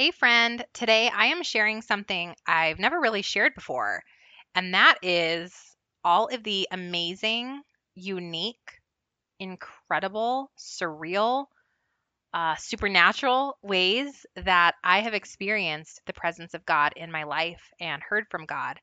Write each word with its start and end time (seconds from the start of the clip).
Hey, 0.00 0.12
friend. 0.12 0.64
Today 0.72 1.10
I 1.14 1.26
am 1.26 1.42
sharing 1.42 1.82
something 1.82 2.34
I've 2.46 2.78
never 2.78 2.98
really 2.98 3.20
shared 3.20 3.54
before, 3.54 4.02
and 4.54 4.72
that 4.72 4.94
is 5.02 5.54
all 6.02 6.28
of 6.28 6.42
the 6.42 6.66
amazing, 6.72 7.60
unique, 7.94 8.80
incredible, 9.40 10.52
surreal, 10.58 11.48
uh, 12.32 12.56
supernatural 12.56 13.58
ways 13.60 14.24
that 14.36 14.76
I 14.82 15.00
have 15.00 15.12
experienced 15.12 16.00
the 16.06 16.14
presence 16.14 16.54
of 16.54 16.64
God 16.64 16.94
in 16.96 17.12
my 17.12 17.24
life 17.24 17.70
and 17.78 18.02
heard 18.02 18.24
from 18.30 18.46
God. 18.46 18.80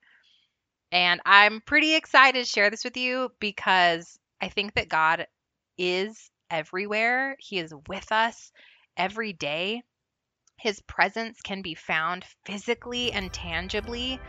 And 0.91 1.20
I'm 1.25 1.61
pretty 1.61 1.95
excited 1.95 2.45
to 2.45 2.45
share 2.45 2.70
this 2.70 2.84
with 2.84 2.95
you 2.95 3.31
because 3.39 4.20
I 4.39 4.49
think 4.49 4.75
that 4.75 4.88
God 4.88 5.25
is 5.79 6.29
everywhere, 6.52 7.38
He 7.39 7.57
is 7.57 7.73
with 7.88 8.11
us 8.11 8.52
every 8.95 9.34
day. 9.34 9.81
His 10.59 10.79
presence 10.81 11.39
can 11.39 11.61
be 11.61 11.75
found 11.75 12.25
physically 12.43 13.11
and 13.11 13.31
tangibly, 13.31 14.20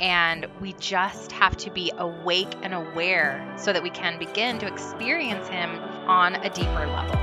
and 0.00 0.44
we 0.60 0.72
just 0.72 1.30
have 1.30 1.56
to 1.58 1.70
be 1.70 1.92
awake 1.98 2.52
and 2.62 2.74
aware 2.74 3.54
so 3.56 3.72
that 3.72 3.80
we 3.80 3.90
can 3.90 4.18
begin 4.18 4.58
to 4.58 4.66
experience 4.66 5.46
Him 5.46 5.70
on 6.08 6.34
a 6.34 6.50
deeper 6.50 6.84
level. 6.84 7.14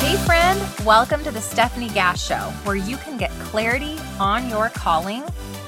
Hey, 0.00 0.16
friend, 0.26 0.60
welcome 0.84 1.24
to 1.24 1.30
the 1.30 1.40
Stefanie 1.40 1.92
Gass 1.94 2.22
Show, 2.22 2.52
where 2.64 2.76
you 2.76 2.98
can 2.98 3.16
get 3.16 3.30
clarity 3.30 3.96
on 4.20 4.50
your 4.50 4.68
calling, 4.68 5.24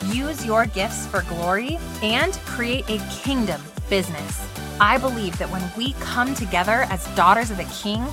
use 0.09 0.45
your 0.45 0.67
gifts 0.67 1.07
for 1.07 1.23
glory, 1.23 1.79
and 2.03 2.35
create 2.45 2.87
a 2.91 2.99
kingdom 3.23 3.63
business. 3.89 4.47
I 4.81 4.99
believe 4.99 5.37
that 5.39 5.51
when 5.51 5.63
we 5.77 5.93
come 5.95 6.35
together 6.35 6.87
as 6.91 7.07
daughters 7.15 7.51
of 7.51 7.57
the 7.57 7.65
King, 7.65 8.05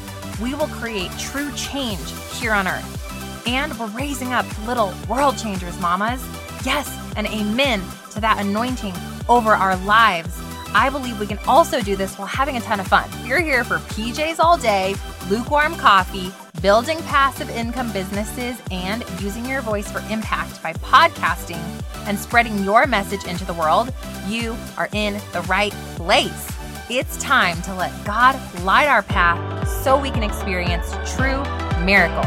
we 0.41 0.53
will 0.53 0.67
create 0.67 1.11
true 1.19 1.51
change 1.53 2.11
here 2.33 2.53
on 2.53 2.67
earth. 2.67 3.47
And 3.47 3.77
we're 3.77 3.87
raising 3.87 4.33
up 4.33 4.45
little 4.65 4.93
world 5.07 5.37
changers, 5.37 5.79
mamas. 5.79 6.23
Yes, 6.65 6.89
and 7.15 7.27
amen 7.27 7.81
to 8.11 8.21
that 8.21 8.39
anointing 8.39 8.93
over 9.27 9.51
our 9.51 9.75
lives. 9.77 10.42
I 10.75 10.89
believe 10.89 11.19
we 11.19 11.27
can 11.27 11.39
also 11.47 11.81
do 11.81 11.95
this 11.95 12.17
while 12.17 12.27
having 12.27 12.57
a 12.57 12.61
ton 12.61 12.79
of 12.79 12.87
fun. 12.87 13.09
You're 13.25 13.41
here 13.41 13.63
for 13.63 13.77
PJs 13.77 14.39
all 14.39 14.57
day, 14.57 14.95
lukewarm 15.29 15.75
coffee, 15.75 16.31
building 16.61 16.97
passive 17.03 17.49
income 17.49 17.91
businesses, 17.91 18.57
and 18.71 19.03
using 19.21 19.45
your 19.45 19.61
voice 19.61 19.91
for 19.91 19.99
impact 20.09 20.61
by 20.63 20.73
podcasting 20.73 21.61
and 22.07 22.17
spreading 22.17 22.63
your 22.63 22.87
message 22.87 23.25
into 23.25 23.45
the 23.45 23.53
world. 23.53 23.93
You 24.27 24.55
are 24.77 24.89
in 24.93 25.15
the 25.31 25.41
right 25.47 25.73
place. 25.95 26.49
It's 26.89 27.17
time 27.17 27.61
to 27.63 27.73
let 27.73 27.91
God 28.05 28.39
light 28.63 28.87
our 28.87 29.03
path 29.03 29.67
so 29.83 29.99
we 29.99 30.11
can 30.11 30.23
experience 30.23 30.91
true 31.15 31.43
miracles. 31.83 32.25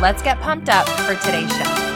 Let's 0.00 0.22
get 0.22 0.40
pumped 0.40 0.68
up 0.68 0.88
for 0.88 1.14
today's 1.24 1.50
show. 1.56 1.93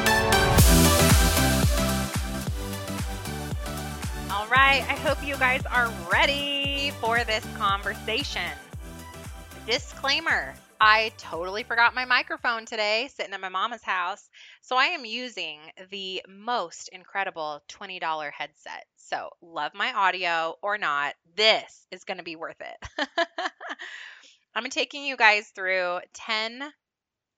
I 4.71 4.81
hope 4.81 5.25
you 5.27 5.35
guys 5.37 5.65
are 5.65 5.91
ready 6.13 6.93
for 7.01 7.25
this 7.25 7.43
conversation. 7.57 8.51
Disclaimer 9.67 10.55
I 10.79 11.11
totally 11.17 11.63
forgot 11.63 11.95
my 11.95 12.05
microphone 12.05 12.67
today 12.67 13.09
sitting 13.11 13.33
at 13.33 13.41
my 13.41 13.49
mama's 13.49 13.83
house. 13.83 14.29
So 14.61 14.77
I 14.77 14.89
am 14.89 15.07
using 15.07 15.61
the 15.91 16.23
most 16.29 16.91
incredible 16.93 17.63
$20 17.71 18.31
headset. 18.31 18.85
So, 18.97 19.31
love 19.41 19.73
my 19.75 19.91
audio 19.95 20.57
or 20.61 20.77
not, 20.77 21.15
this 21.35 21.87
is 21.91 22.05
going 22.05 22.19
to 22.19 22.23
be 22.23 22.37
worth 22.37 22.61
it. 22.61 23.09
I'm 24.55 24.69
taking 24.69 25.03
you 25.03 25.17
guys 25.17 25.49
through 25.49 26.01
10 26.13 26.63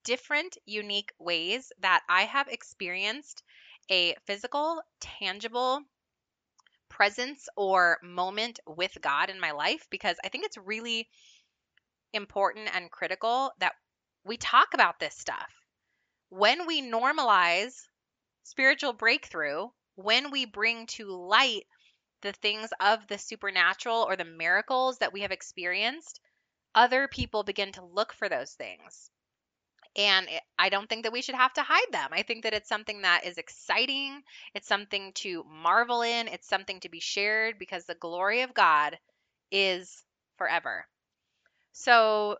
different 0.02 0.58
unique 0.66 1.12
ways 1.20 1.70
that 1.80 2.02
I 2.08 2.22
have 2.22 2.48
experienced 2.48 3.44
a 3.88 4.16
physical, 4.26 4.82
tangible 5.00 5.82
presence 7.00 7.48
or 7.56 7.96
moment 8.02 8.60
with 8.66 8.94
God 9.00 9.30
in 9.30 9.40
my 9.40 9.52
life 9.52 9.86
because 9.90 10.18
I 10.22 10.28
think 10.28 10.44
it's 10.44 10.58
really 10.58 11.08
important 12.12 12.68
and 12.74 12.90
critical 12.90 13.52
that 13.58 13.72
we 14.22 14.36
talk 14.36 14.74
about 14.74 15.00
this 15.00 15.16
stuff. 15.16 15.50
When 16.28 16.66
we 16.66 16.82
normalize 16.82 17.72
spiritual 18.42 18.92
breakthrough, 18.92 19.68
when 19.94 20.30
we 20.30 20.44
bring 20.44 20.88
to 20.88 21.06
light 21.06 21.62
the 22.20 22.32
things 22.34 22.68
of 22.80 23.06
the 23.08 23.16
supernatural 23.16 24.04
or 24.06 24.16
the 24.16 24.26
miracles 24.26 24.98
that 24.98 25.14
we 25.14 25.22
have 25.22 25.32
experienced, 25.32 26.20
other 26.74 27.08
people 27.08 27.44
begin 27.44 27.72
to 27.72 27.82
look 27.82 28.12
for 28.12 28.28
those 28.28 28.52
things. 28.52 29.10
And 29.96 30.28
I 30.58 30.68
don't 30.68 30.88
think 30.88 31.02
that 31.02 31.12
we 31.12 31.22
should 31.22 31.34
have 31.34 31.52
to 31.54 31.62
hide 31.62 31.92
them. 31.92 32.10
I 32.12 32.22
think 32.22 32.44
that 32.44 32.54
it's 32.54 32.68
something 32.68 33.02
that 33.02 33.24
is 33.24 33.38
exciting. 33.38 34.22
It's 34.54 34.68
something 34.68 35.12
to 35.14 35.44
marvel 35.44 36.02
in. 36.02 36.28
It's 36.28 36.48
something 36.48 36.78
to 36.80 36.88
be 36.88 37.00
shared 37.00 37.58
because 37.58 37.84
the 37.84 37.96
glory 37.96 38.42
of 38.42 38.54
God 38.54 38.98
is 39.50 40.04
forever. 40.38 40.86
So, 41.72 42.38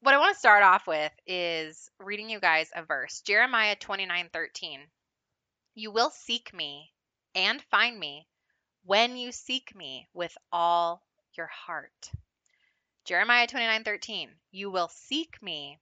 what 0.00 0.14
I 0.14 0.18
want 0.18 0.34
to 0.34 0.38
start 0.38 0.62
off 0.62 0.86
with 0.86 1.12
is 1.26 1.90
reading 1.98 2.28
you 2.28 2.40
guys 2.40 2.70
a 2.74 2.82
verse 2.82 3.20
Jeremiah 3.22 3.76
29 3.76 4.28
13. 4.32 4.80
You 5.74 5.90
will 5.92 6.10
seek 6.10 6.52
me 6.52 6.92
and 7.34 7.62
find 7.62 7.98
me 7.98 8.26
when 8.84 9.16
you 9.16 9.32
seek 9.32 9.74
me 9.74 10.08
with 10.12 10.36
all 10.52 11.02
your 11.36 11.46
heart. 11.46 12.10
Jeremiah 13.04 13.46
29 13.46 13.84
13. 13.84 14.30
You 14.50 14.70
will 14.70 14.88
seek 14.88 15.42
me 15.42 15.78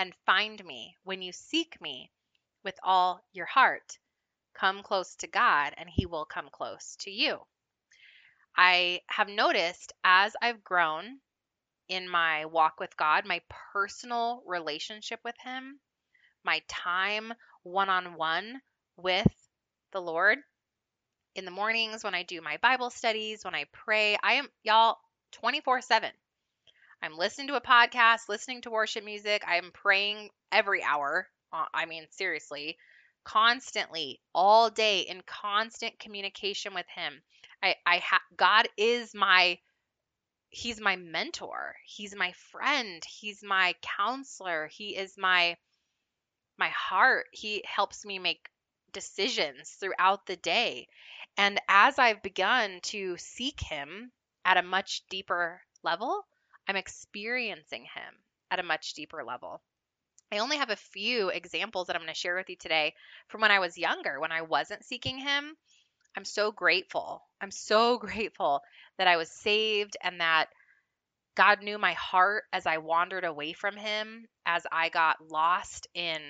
and 0.00 0.14
find 0.24 0.64
me 0.64 0.96
when 1.04 1.20
you 1.20 1.30
seek 1.30 1.78
me 1.78 2.10
with 2.64 2.74
all 2.82 3.22
your 3.34 3.44
heart. 3.44 3.98
Come 4.54 4.82
close 4.82 5.14
to 5.16 5.26
God, 5.26 5.74
and 5.76 5.90
he 5.90 6.06
will 6.06 6.24
come 6.24 6.48
close 6.50 6.96
to 7.00 7.10
you. 7.10 7.36
I 8.56 9.02
have 9.08 9.28
noticed 9.28 9.92
as 10.02 10.34
I've 10.40 10.64
grown 10.64 11.18
in 11.90 12.08
my 12.08 12.46
walk 12.46 12.80
with 12.80 12.96
God, 12.96 13.26
my 13.26 13.42
personal 13.74 14.42
relationship 14.46 15.20
with 15.22 15.36
Him, 15.44 15.78
my 16.44 16.62
time 16.66 17.34
one 17.62 17.90
on 17.90 18.14
one 18.14 18.62
with 18.96 19.30
the 19.92 20.00
Lord. 20.00 20.38
In 21.34 21.44
the 21.44 21.50
mornings 21.50 22.02
when 22.02 22.14
I 22.14 22.22
do 22.22 22.40
my 22.40 22.56
Bible 22.62 22.88
studies, 22.88 23.44
when 23.44 23.54
I 23.54 23.66
pray, 23.70 24.16
I 24.22 24.34
am, 24.34 24.48
y'all, 24.62 24.96
24 25.32 25.82
7. 25.82 26.10
I'm 27.02 27.16
listening 27.16 27.48
to 27.48 27.56
a 27.56 27.60
podcast, 27.60 28.28
listening 28.28 28.62
to 28.62 28.70
worship 28.70 29.04
music. 29.04 29.42
I 29.46 29.56
am 29.56 29.70
praying 29.72 30.30
every 30.52 30.82
hour. 30.82 31.28
Uh, 31.52 31.64
I 31.72 31.86
mean, 31.86 32.06
seriously, 32.10 32.76
constantly, 33.24 34.20
all 34.34 34.70
day, 34.70 35.00
in 35.00 35.22
constant 35.26 35.98
communication 35.98 36.74
with 36.74 36.86
Him. 36.94 37.22
I, 37.62 37.76
I 37.86 37.98
ha- 37.98 38.22
God 38.36 38.68
is 38.76 39.14
my 39.14 39.58
he's 40.50 40.80
my 40.80 40.96
mentor 40.96 41.76
he's 41.84 42.14
my 42.14 42.32
friend 42.50 43.04
he's 43.04 43.42
my 43.42 43.74
counselor 43.82 44.66
he 44.66 44.96
is 44.96 45.14
my 45.16 45.56
my 46.58 46.68
heart 46.70 47.26
he 47.32 47.62
helps 47.64 48.04
me 48.04 48.18
make 48.18 48.48
decisions 48.92 49.70
throughout 49.78 50.26
the 50.26 50.36
day 50.36 50.88
and 51.36 51.60
as 51.68 51.98
i've 52.00 52.22
begun 52.22 52.80
to 52.82 53.16
seek 53.16 53.60
him 53.60 54.10
at 54.44 54.56
a 54.56 54.62
much 54.62 55.02
deeper 55.08 55.60
level 55.84 56.26
i'm 56.70 56.76
experiencing 56.76 57.82
him 57.82 58.14
at 58.50 58.60
a 58.60 58.64
much 58.64 58.94
deeper 58.94 59.22
level 59.24 59.60
I 60.32 60.38
only 60.38 60.58
have 60.58 60.70
a 60.70 60.76
few 60.76 61.30
examples 61.30 61.88
that 61.88 61.96
I'm 61.96 62.02
going 62.02 62.14
to 62.14 62.18
share 62.18 62.36
with 62.36 62.48
you 62.48 62.56
today 62.56 62.94
from 63.28 63.40
when 63.40 63.50
I 63.50 63.58
was 63.58 63.76
younger, 63.76 64.20
when 64.20 64.30
I 64.30 64.42
wasn't 64.42 64.84
seeking 64.84 65.18
Him. 65.18 65.56
I'm 66.16 66.24
so 66.24 66.52
grateful. 66.52 67.22
I'm 67.40 67.50
so 67.50 67.98
grateful 68.06 68.62
that 68.98 69.08
I 69.08 69.16
was 69.16 69.30
saved 69.30 69.96
and 70.02 70.20
that 70.20 70.46
God 71.34 71.62
knew 71.62 71.78
my 71.78 71.94
heart 71.94 72.44
as 72.52 72.66
I 72.66 72.78
wandered 72.78 73.24
away 73.24 73.54
from 73.54 73.76
Him, 73.76 74.26
as 74.46 74.64
I 74.70 74.88
got 74.88 75.16
lost 75.30 75.88
in 75.94 76.20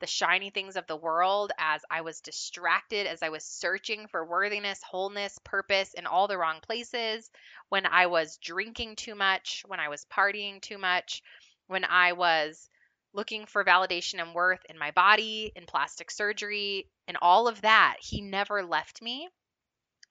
the 0.00 0.06
shiny 0.06 0.50
things 0.50 0.76
of 0.76 0.86
the 0.86 0.96
world, 0.96 1.52
as 1.58 1.82
I 1.90 2.02
was 2.02 2.20
distracted, 2.20 3.06
as 3.06 3.22
I 3.22 3.28
was 3.28 3.44
searching 3.44 4.06
for 4.06 4.24
worthiness, 4.24 4.82
wholeness, 4.82 5.38
purpose 5.44 5.94
in 5.94 6.06
all 6.06 6.28
the 6.28 6.38
wrong 6.38 6.60
places, 6.62 7.30
when 7.68 7.86
I 7.86 8.06
was 8.06 8.36
drinking 8.38 8.96
too 8.96 9.14
much, 9.14 9.64
when 9.66 9.80
I 9.80 9.88
was 9.88 10.06
partying 10.06 10.60
too 10.60 10.78
much, 10.78 11.22
when 11.66 11.84
I 11.84 12.12
was 12.12 12.68
looking 13.12 13.46
for 13.46 13.64
validation 13.64 14.20
and 14.20 14.34
worth 14.34 14.64
in 14.68 14.78
my 14.78 14.90
body, 14.90 15.52
in 15.56 15.66
plastic 15.66 16.10
surgery, 16.10 16.88
in 17.06 17.16
all 17.16 17.48
of 17.48 17.60
that. 17.62 17.96
He 18.00 18.20
never 18.20 18.62
left 18.62 19.02
me. 19.02 19.28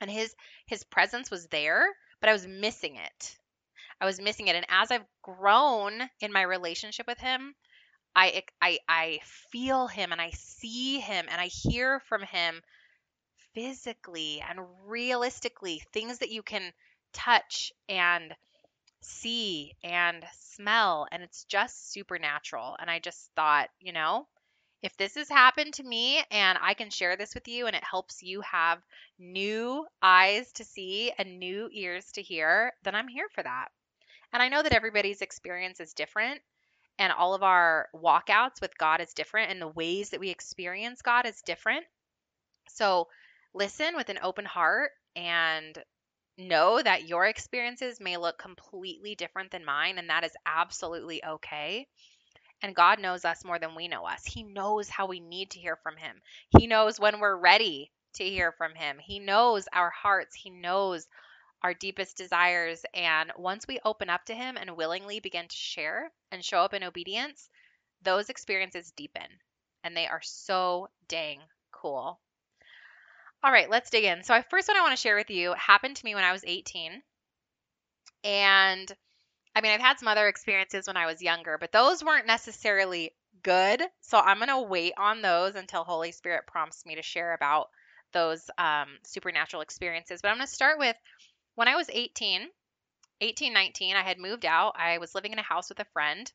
And 0.01 0.11
his 0.11 0.35
his 0.65 0.83
presence 0.83 1.31
was 1.31 1.47
there, 1.47 1.87
but 2.19 2.29
I 2.29 2.33
was 2.33 2.45
missing 2.45 2.97
it. 2.97 3.37
I 3.99 4.05
was 4.05 4.21
missing 4.21 4.47
it. 4.47 4.55
And 4.55 4.65
as 4.69 4.91
I've 4.91 5.05
grown 5.23 6.01
in 6.19 6.31
my 6.31 6.43
relationship 6.43 7.07
with 7.07 7.17
him, 7.17 7.55
I 8.17 8.43
I 8.59 8.79
I 8.89 9.19
feel 9.51 9.85
him 9.87 10.11
and 10.11 10.19
I 10.19 10.31
see 10.31 10.99
him 10.99 11.27
and 11.29 11.39
I 11.39 11.45
hear 11.45 11.99
from 11.99 12.23
him 12.23 12.63
physically 13.53 14.41
and 14.41 14.59
realistically 14.87 15.83
things 15.93 16.17
that 16.19 16.31
you 16.31 16.41
can 16.41 16.73
touch 17.13 17.71
and 17.87 18.35
see 19.01 19.75
and 19.83 20.25
smell 20.39 21.07
and 21.11 21.21
it's 21.21 21.43
just 21.45 21.91
supernatural. 21.91 22.75
And 22.79 22.89
i 22.89 22.99
just 22.99 23.29
thought 23.35 23.69
you 23.79 23.93
know 23.93 24.27
if 24.81 24.97
this 24.97 25.15
has 25.15 25.29
happened 25.29 25.73
to 25.75 25.83
me 25.83 26.23
and 26.31 26.57
i 26.61 26.73
can 26.73 26.89
share 26.89 27.17
this 27.17 27.35
with 27.35 27.47
you 27.47 27.67
and 27.67 27.75
it 27.75 27.83
helps 27.83 28.23
you 28.23 28.41
have 28.41 28.81
new 29.19 29.85
eyes 30.01 30.51
to 30.53 30.63
see 30.63 31.11
and 31.19 31.39
new 31.39 31.69
ears 31.71 32.11
to 32.13 32.21
hear 32.23 32.73
then 32.83 32.95
i'm 32.95 33.07
here 33.07 33.29
for 33.35 33.43
that. 33.43 33.67
And 34.33 34.41
i 34.41 34.49
know 34.49 34.63
that 34.63 34.73
everybody's 34.73 35.21
experience 35.21 35.79
is 35.79 35.93
different 35.93 36.41
and 36.99 37.13
all 37.13 37.33
of 37.33 37.43
our 37.43 37.87
walkouts 37.95 38.61
with 38.61 38.77
god 38.77 39.01
is 39.01 39.13
different 39.13 39.51
and 39.51 39.61
the 39.61 39.67
ways 39.67 40.09
that 40.09 40.19
we 40.19 40.29
experience 40.29 41.01
god 41.01 41.25
is 41.25 41.41
different 41.41 41.85
so 42.69 43.07
listen 43.53 43.95
with 43.95 44.09
an 44.09 44.19
open 44.21 44.45
heart 44.45 44.91
and 45.15 45.77
know 46.37 46.81
that 46.81 47.07
your 47.07 47.25
experiences 47.25 47.99
may 47.99 48.17
look 48.17 48.37
completely 48.37 49.15
different 49.15 49.51
than 49.51 49.65
mine, 49.65 49.97
and 49.97 50.09
that 50.09 50.23
is 50.23 50.35
absolutely 50.45 51.23
okay. 51.25 51.87
And 52.61 52.75
God 52.75 52.99
knows 52.99 53.25
us 53.25 53.45
more 53.45 53.59
than 53.59 53.75
we 53.75 53.87
know 53.87 54.05
us. 54.05 54.23
He 54.25 54.43
knows 54.43 54.89
how 54.89 55.07
we 55.07 55.19
need 55.19 55.51
to 55.51 55.59
hear 55.59 55.77
from 55.77 55.95
Him. 55.97 56.21
He 56.57 56.67
knows 56.67 56.99
when 56.99 57.19
we're 57.19 57.35
ready 57.37 57.91
to 58.15 58.23
hear 58.23 58.51
from 58.51 58.73
Him. 58.75 58.97
He 58.99 59.19
knows 59.19 59.67
our 59.73 59.89
hearts. 59.89 60.35
He 60.35 60.49
knows 60.49 61.07
our 61.67 61.73
deepest 61.73 62.15
desires. 62.15 62.85
And 62.93 63.29
once 63.37 63.67
we 63.67 63.77
open 63.83 64.09
up 64.09 64.23
to 64.25 64.33
Him 64.33 64.55
and 64.55 64.77
willingly 64.77 65.19
begin 65.19 65.49
to 65.49 65.55
share 65.55 66.09
and 66.31 66.43
show 66.43 66.59
up 66.59 66.73
in 66.73 66.81
obedience, 66.81 67.49
those 68.03 68.29
experiences 68.29 68.93
deepen. 68.95 69.27
And 69.83 69.95
they 69.95 70.07
are 70.07 70.21
so 70.23 70.87
dang 71.09 71.39
cool. 71.73 72.21
All 73.43 73.51
right, 73.51 73.69
let's 73.69 73.89
dig 73.89 74.05
in. 74.05 74.23
So, 74.23 74.33
I 74.33 74.43
first 74.49 74.69
one 74.69 74.77
I 74.77 74.81
want 74.81 74.95
to 74.95 75.01
share 75.01 75.17
with 75.17 75.29
you 75.29 75.53
happened 75.57 75.97
to 75.97 76.05
me 76.05 76.15
when 76.15 76.23
I 76.23 76.31
was 76.31 76.45
18. 76.47 77.03
And 78.23 78.91
I 79.53 79.59
mean, 79.59 79.73
I've 79.73 79.81
had 79.81 79.99
some 79.99 80.07
other 80.07 80.29
experiences 80.29 80.87
when 80.87 80.97
I 80.97 81.05
was 81.05 81.21
younger, 81.21 81.57
but 81.59 81.73
those 81.73 82.01
weren't 82.01 82.27
necessarily 82.27 83.11
good. 83.43 83.83
So, 83.99 84.19
I'm 84.19 84.37
going 84.37 84.47
to 84.47 84.61
wait 84.61 84.93
on 84.97 85.21
those 85.21 85.55
until 85.55 85.83
Holy 85.83 86.13
Spirit 86.13 86.47
prompts 86.47 86.85
me 86.85 86.95
to 86.95 87.01
share 87.01 87.33
about 87.33 87.67
those 88.13 88.49
um, 88.57 88.87
supernatural 89.03 89.61
experiences. 89.61 90.21
But 90.21 90.29
I'm 90.29 90.37
going 90.37 90.47
to 90.47 90.53
start 90.53 90.79
with 90.79 90.95
when 91.57 91.67
I 91.67 91.75
was 91.75 91.89
18, 91.91 92.49
18, 93.19 93.51
19, 93.51 93.95
I 93.95 94.03
had 94.03 94.19
moved 94.19 94.45
out. 94.45 94.75
I 94.77 94.99
was 94.99 95.15
living 95.15 95.33
in 95.33 95.39
a 95.39 95.41
house 95.41 95.69
with 95.69 95.79
a 95.79 95.85
friend. 95.85 96.31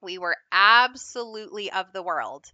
We 0.00 0.18
were 0.18 0.36
absolutely 0.52 1.72
of 1.72 1.92
the 1.92 2.04
world. 2.04 2.46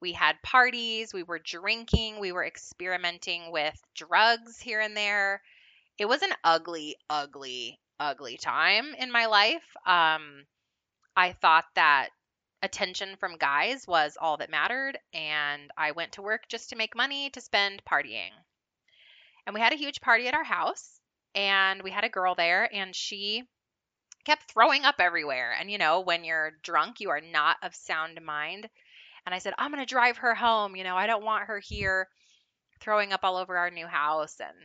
We 0.00 0.12
had 0.12 0.40
parties, 0.42 1.12
we 1.12 1.24
were 1.24 1.38
drinking, 1.38 2.18
we 2.18 2.32
were 2.32 2.46
experimenting 2.46 3.52
with 3.52 3.78
drugs 3.94 4.58
here 4.58 4.80
and 4.80 4.96
there. 4.96 5.42
It 5.98 6.06
was 6.06 6.22
an 6.22 6.32
ugly, 6.44 6.96
ugly, 7.10 7.78
ugly 8.00 8.38
time 8.38 8.94
in 8.98 9.12
my 9.12 9.26
life. 9.26 9.76
Um, 9.84 10.46
I 11.14 11.32
thought 11.32 11.66
that 11.74 12.08
attention 12.62 13.16
from 13.16 13.36
guys 13.36 13.86
was 13.86 14.16
all 14.18 14.38
that 14.38 14.48
mattered, 14.48 14.98
and 15.12 15.70
I 15.76 15.90
went 15.90 16.12
to 16.12 16.22
work 16.22 16.48
just 16.48 16.70
to 16.70 16.76
make 16.76 16.96
money 16.96 17.28
to 17.30 17.42
spend 17.42 17.82
partying. 17.84 18.30
And 19.46 19.52
we 19.52 19.60
had 19.60 19.74
a 19.74 19.76
huge 19.76 20.00
party 20.00 20.26
at 20.26 20.34
our 20.34 20.44
house, 20.44 20.97
and 21.38 21.82
we 21.84 21.92
had 21.92 22.02
a 22.02 22.08
girl 22.08 22.34
there, 22.34 22.68
and 22.74 22.94
she 22.96 23.44
kept 24.24 24.50
throwing 24.50 24.84
up 24.84 24.96
everywhere. 24.98 25.54
And 25.58 25.70
you 25.70 25.78
know, 25.78 26.00
when 26.00 26.24
you're 26.24 26.58
drunk, 26.64 26.98
you 26.98 27.10
are 27.10 27.20
not 27.20 27.56
of 27.62 27.76
sound 27.76 28.20
mind. 28.20 28.68
And 29.24 29.34
I 29.34 29.38
said, 29.38 29.54
I'm 29.56 29.70
going 29.70 29.84
to 29.84 29.88
drive 29.88 30.16
her 30.18 30.34
home. 30.34 30.74
You 30.74 30.82
know, 30.82 30.96
I 30.96 31.06
don't 31.06 31.24
want 31.24 31.46
her 31.46 31.60
here 31.60 32.08
throwing 32.80 33.12
up 33.12 33.20
all 33.22 33.36
over 33.36 33.56
our 33.56 33.70
new 33.70 33.86
house 33.86 34.40
and 34.40 34.56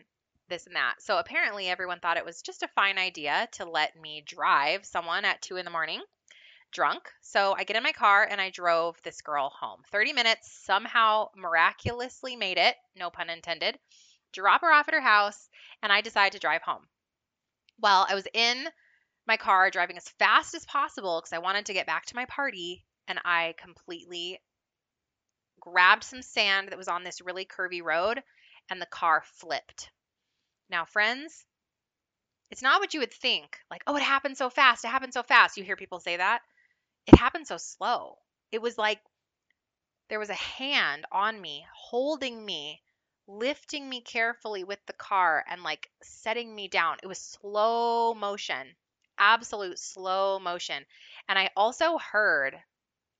this 0.49 0.65
and 0.65 0.75
that. 0.75 0.95
So 0.99 1.19
apparently, 1.19 1.67
everyone 1.67 1.99
thought 1.99 2.17
it 2.17 2.25
was 2.25 2.41
just 2.41 2.63
a 2.63 2.67
fine 2.69 2.97
idea 2.97 3.47
to 3.53 3.65
let 3.65 3.95
me 3.95 4.23
drive 4.25 4.83
someone 4.83 5.25
at 5.25 5.43
two 5.43 5.57
in 5.57 5.65
the 5.65 5.71
morning 5.71 6.01
drunk. 6.71 7.03
So 7.21 7.53
I 7.55 7.65
get 7.65 7.77
in 7.77 7.83
my 7.83 7.91
car 7.91 8.27
and 8.27 8.41
I 8.41 8.49
drove 8.49 8.99
this 9.03 9.21
girl 9.21 9.53
home. 9.59 9.81
30 9.91 10.13
minutes, 10.13 10.51
somehow 10.65 11.27
miraculously 11.37 12.35
made 12.35 12.57
it, 12.57 12.75
no 12.95 13.11
pun 13.11 13.29
intended. 13.29 13.77
Drop 14.33 14.61
her 14.61 14.71
off 14.71 14.87
at 14.87 14.93
her 14.93 15.01
house, 15.01 15.49
and 15.81 15.91
I 15.91 16.01
decide 16.01 16.33
to 16.33 16.39
drive 16.39 16.61
home. 16.61 16.87
Well, 17.79 18.05
I 18.09 18.15
was 18.15 18.27
in 18.33 18.67
my 19.25 19.37
car 19.37 19.69
driving 19.69 19.97
as 19.97 20.09
fast 20.19 20.53
as 20.53 20.65
possible 20.65 21.19
because 21.19 21.33
I 21.33 21.39
wanted 21.39 21.67
to 21.67 21.73
get 21.73 21.87
back 21.87 22.05
to 22.07 22.15
my 22.15 22.25
party, 22.25 22.83
and 23.07 23.19
I 23.23 23.55
completely 23.57 24.41
grabbed 25.59 26.03
some 26.03 26.21
sand 26.21 26.69
that 26.69 26.77
was 26.77 26.89
on 26.89 27.03
this 27.03 27.21
really 27.21 27.45
curvy 27.45 27.81
road, 27.81 28.21
and 28.69 28.81
the 28.81 28.85
car 28.85 29.23
flipped. 29.25 29.89
Now, 30.69 30.85
friends, 30.85 31.45
it's 32.51 32.61
not 32.61 32.81
what 32.81 32.93
you 32.93 32.99
would 32.99 33.13
think. 33.13 33.57
Like, 33.71 33.81
oh, 33.87 33.95
it 33.95 34.03
happened 34.03 34.37
so 34.37 34.49
fast. 34.49 34.85
It 34.85 34.89
happened 34.89 35.13
so 35.13 35.23
fast. 35.23 35.57
You 35.57 35.63
hear 35.63 35.75
people 35.75 35.99
say 35.99 36.17
that. 36.17 36.41
It 37.07 37.15
happened 37.17 37.47
so 37.47 37.57
slow. 37.57 38.17
It 38.51 38.61
was 38.61 38.77
like 38.77 38.99
there 40.09 40.19
was 40.19 40.29
a 40.29 40.35
hand 40.35 41.05
on 41.11 41.41
me, 41.41 41.65
holding 41.75 42.45
me, 42.45 42.82
lifting 43.27 43.89
me 43.89 44.01
carefully 44.01 44.63
with 44.63 44.79
the 44.85 44.93
car, 44.93 45.45
and 45.49 45.63
like 45.63 45.89
setting 46.01 46.53
me 46.53 46.67
down. 46.67 46.97
It 47.03 47.07
was 47.07 47.19
slow 47.19 48.13
motion, 48.13 48.75
absolute 49.17 49.79
slow 49.79 50.39
motion. 50.39 50.85
And 51.27 51.39
I 51.39 51.49
also 51.55 51.97
heard 51.97 52.61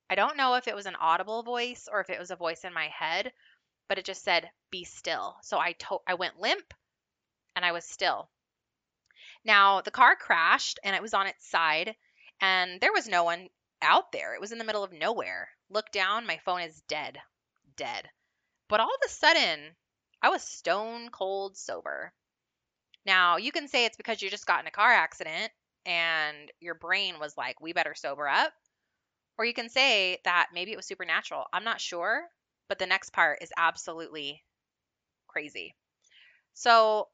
I 0.09 0.15
don't 0.15 0.37
know 0.37 0.53
if 0.55 0.67
it 0.67 0.75
was 0.75 0.85
an 0.85 0.95
audible 0.95 1.43
voice 1.43 1.87
or 1.91 1.99
if 1.99 2.09
it 2.09 2.19
was 2.19 2.29
a 2.29 2.35
voice 2.35 2.63
in 2.65 2.73
my 2.73 2.87
head, 2.89 3.33
but 3.87 3.97
it 3.97 4.05
just 4.05 4.23
said, 4.23 4.51
be 4.69 4.83
still. 4.83 5.37
So 5.41 5.59
I, 5.59 5.71
to- 5.73 6.01
I 6.05 6.13
went 6.13 6.39
limp 6.39 6.73
and 7.55 7.65
I 7.65 7.71
was 7.71 7.85
still. 7.85 8.29
Now, 9.45 9.81
the 9.81 9.91
car 9.91 10.15
crashed 10.15 10.79
and 10.83 10.95
it 10.95 11.01
was 11.01 11.13
on 11.13 11.27
its 11.27 11.47
side, 11.49 11.95
and 12.41 12.79
there 12.79 12.93
was 12.93 13.07
no 13.07 13.23
one 13.23 13.49
out 13.81 14.11
there. 14.11 14.35
It 14.35 14.41
was 14.41 14.51
in 14.51 14.57
the 14.57 14.65
middle 14.65 14.83
of 14.83 14.93
nowhere. 14.93 15.49
Look 15.69 15.91
down, 15.91 16.27
my 16.27 16.37
phone 16.45 16.61
is 16.61 16.81
dead. 16.81 17.19
Dead. 17.75 18.09
But 18.67 18.81
all 18.81 18.93
of 18.93 19.01
a 19.05 19.09
sudden, 19.09 19.75
I 20.23 20.29
was 20.29 20.41
stone 20.41 21.09
cold 21.09 21.57
sober. 21.57 22.13
Now, 23.05 23.35
you 23.35 23.51
can 23.51 23.67
say 23.67 23.83
it's 23.83 23.97
because 23.97 24.21
you 24.21 24.29
just 24.29 24.45
got 24.45 24.61
in 24.61 24.67
a 24.67 24.71
car 24.71 24.89
accident 24.89 25.51
and 25.85 26.49
your 26.61 26.75
brain 26.75 27.19
was 27.19 27.37
like, 27.37 27.59
we 27.59 27.73
better 27.73 27.93
sober 27.93 28.29
up. 28.29 28.53
Or 29.37 29.43
you 29.43 29.53
can 29.53 29.67
say 29.67 30.19
that 30.23 30.47
maybe 30.53 30.71
it 30.71 30.77
was 30.77 30.85
supernatural. 30.85 31.45
I'm 31.51 31.65
not 31.65 31.81
sure, 31.81 32.23
but 32.69 32.79
the 32.79 32.85
next 32.85 33.11
part 33.11 33.39
is 33.41 33.51
absolutely 33.57 34.41
crazy. 35.27 35.75
So 36.53 37.09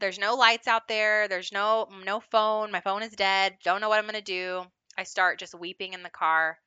there's 0.00 0.18
no 0.18 0.36
lights 0.36 0.66
out 0.66 0.88
there, 0.88 1.28
there's 1.28 1.52
no 1.52 1.88
no 2.04 2.20
phone, 2.20 2.70
my 2.70 2.80
phone 2.80 3.02
is 3.02 3.12
dead, 3.12 3.58
don't 3.64 3.80
know 3.82 3.88
what 3.88 3.98
I'm 3.98 4.04
going 4.04 4.14
to 4.14 4.22
do. 4.22 4.64
I 4.96 5.02
start 5.02 5.38
just 5.38 5.58
weeping 5.58 5.92
in 5.92 6.02
the 6.02 6.08
car. 6.08 6.58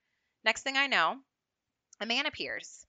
Next 0.44 0.62
thing 0.62 0.78
I 0.78 0.88
know, 0.88 1.16
a 2.00 2.06
man 2.06 2.28
appears. 2.28 2.86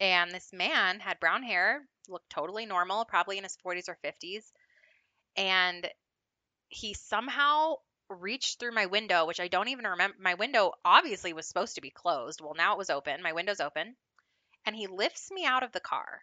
And 0.00 0.30
this 0.30 0.52
man 0.52 1.00
had 1.00 1.20
brown 1.20 1.42
hair, 1.42 1.86
looked 2.08 2.30
totally 2.30 2.66
normal, 2.66 3.04
probably 3.04 3.38
in 3.38 3.44
his 3.44 3.56
40s 3.64 3.88
or 3.88 3.98
50s. 4.04 4.44
And 5.36 5.88
he 6.68 6.94
somehow 6.94 7.76
reached 8.08 8.58
through 8.58 8.72
my 8.72 8.86
window, 8.86 9.26
which 9.26 9.40
I 9.40 9.48
don't 9.48 9.68
even 9.68 9.86
remember. 9.86 10.16
My 10.20 10.34
window 10.34 10.72
obviously 10.84 11.32
was 11.32 11.46
supposed 11.46 11.74
to 11.74 11.80
be 11.80 11.90
closed. 11.90 12.40
Well, 12.40 12.54
now 12.54 12.72
it 12.72 12.78
was 12.78 12.90
open. 12.90 13.22
My 13.22 13.32
window's 13.32 13.60
open. 13.60 13.96
And 14.64 14.74
he 14.74 14.86
lifts 14.86 15.30
me 15.30 15.44
out 15.44 15.62
of 15.62 15.72
the 15.72 15.80
car. 15.80 16.20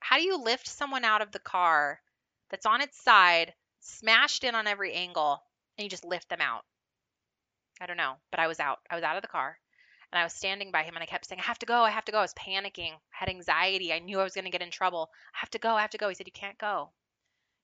How 0.00 0.16
do 0.16 0.22
you 0.22 0.42
lift 0.42 0.66
someone 0.66 1.04
out 1.04 1.22
of 1.22 1.32
the 1.32 1.38
car 1.38 2.00
that's 2.50 2.66
on 2.66 2.80
its 2.80 3.02
side, 3.02 3.52
smashed 3.80 4.44
in 4.44 4.54
on 4.54 4.66
every 4.66 4.94
angle, 4.94 5.42
and 5.76 5.84
you 5.84 5.90
just 5.90 6.04
lift 6.04 6.28
them 6.28 6.40
out? 6.40 6.64
I 7.80 7.86
don't 7.86 7.96
know, 7.96 8.14
but 8.30 8.40
I 8.40 8.46
was 8.46 8.60
out. 8.60 8.78
I 8.90 8.94
was 8.94 9.04
out 9.04 9.16
of 9.16 9.22
the 9.22 9.28
car. 9.28 9.58
And 10.12 10.20
I 10.20 10.24
was 10.24 10.32
standing 10.32 10.70
by 10.70 10.84
him 10.84 10.94
and 10.94 11.02
I 11.02 11.06
kept 11.06 11.26
saying, 11.26 11.40
I 11.40 11.44
have 11.44 11.58
to 11.58 11.66
go. 11.66 11.82
I 11.82 11.90
have 11.90 12.04
to 12.06 12.12
go. 12.12 12.18
I 12.18 12.22
was 12.22 12.34
panicking. 12.34 12.92
I 12.92 12.98
had 13.10 13.28
anxiety. 13.28 13.92
I 13.92 13.98
knew 13.98 14.18
I 14.18 14.24
was 14.24 14.34
going 14.34 14.46
to 14.46 14.50
get 14.50 14.62
in 14.62 14.70
trouble. 14.70 15.10
I 15.34 15.38
have 15.40 15.50
to 15.50 15.58
go. 15.58 15.74
I 15.74 15.82
have 15.82 15.90
to 15.90 15.98
go. 15.98 16.08
He 16.08 16.14
said, 16.14 16.26
You 16.26 16.32
can't 16.32 16.58
go. 16.58 16.90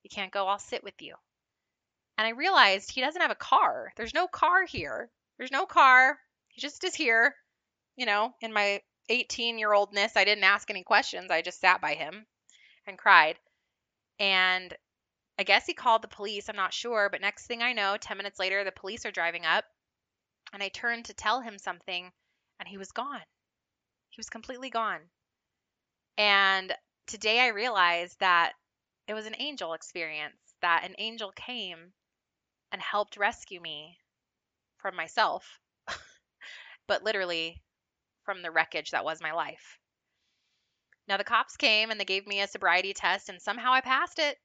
You 0.02 0.10
can't 0.10 0.32
go. 0.32 0.46
I'll 0.46 0.58
sit 0.58 0.84
with 0.84 1.00
you. 1.00 1.14
And 2.18 2.26
I 2.26 2.30
realized 2.30 2.90
he 2.90 3.00
doesn't 3.00 3.22
have 3.22 3.30
a 3.30 3.36
car. 3.36 3.92
There's 3.96 4.14
no 4.14 4.26
car 4.26 4.64
here. 4.66 5.10
There's 5.38 5.50
no 5.50 5.66
car. 5.66 6.18
He 6.48 6.60
just 6.60 6.84
is 6.84 6.94
here. 6.94 7.34
You 7.96 8.06
know, 8.06 8.34
in 8.40 8.52
my 8.52 8.82
18 9.08 9.58
year 9.58 9.72
oldness, 9.72 10.16
I 10.16 10.24
didn't 10.24 10.44
ask 10.44 10.70
any 10.70 10.82
questions. 10.82 11.30
I 11.30 11.42
just 11.42 11.60
sat 11.60 11.80
by 11.80 11.94
him 11.94 12.26
and 12.86 12.98
cried. 12.98 13.38
And 14.18 14.74
I 15.38 15.42
guess 15.42 15.66
he 15.66 15.74
called 15.74 16.02
the 16.02 16.08
police. 16.08 16.48
I'm 16.48 16.56
not 16.56 16.72
sure. 16.72 17.08
But 17.10 17.20
next 17.20 17.46
thing 17.46 17.62
I 17.62 17.72
know, 17.72 17.96
10 17.96 18.16
minutes 18.16 18.38
later, 18.38 18.62
the 18.62 18.72
police 18.72 19.04
are 19.06 19.10
driving 19.10 19.44
up. 19.44 19.64
And 20.52 20.62
I 20.62 20.68
turned 20.68 21.06
to 21.06 21.14
tell 21.14 21.40
him 21.40 21.58
something, 21.58 22.12
and 22.64 22.70
he 22.70 22.78
was 22.78 22.92
gone. 22.92 23.20
He 24.08 24.18
was 24.18 24.30
completely 24.30 24.70
gone. 24.70 25.00
And 26.16 26.72
today 27.06 27.40
I 27.40 27.48
realized 27.48 28.18
that 28.20 28.54
it 29.06 29.12
was 29.12 29.26
an 29.26 29.36
angel 29.38 29.74
experience, 29.74 30.38
that 30.62 30.84
an 30.84 30.94
angel 30.96 31.30
came 31.32 31.92
and 32.72 32.80
helped 32.80 33.18
rescue 33.18 33.60
me 33.60 33.98
from 34.78 34.96
myself, 34.96 35.60
but 36.86 37.04
literally 37.04 37.62
from 38.24 38.40
the 38.40 38.50
wreckage 38.50 38.92
that 38.92 39.04
was 39.04 39.20
my 39.20 39.32
life. 39.32 39.78
Now, 41.06 41.18
the 41.18 41.24
cops 41.24 41.58
came 41.58 41.90
and 41.90 42.00
they 42.00 42.06
gave 42.06 42.26
me 42.26 42.40
a 42.40 42.48
sobriety 42.48 42.94
test, 42.94 43.28
and 43.28 43.42
somehow 43.42 43.74
I 43.74 43.82
passed 43.82 44.18
it. 44.18 44.38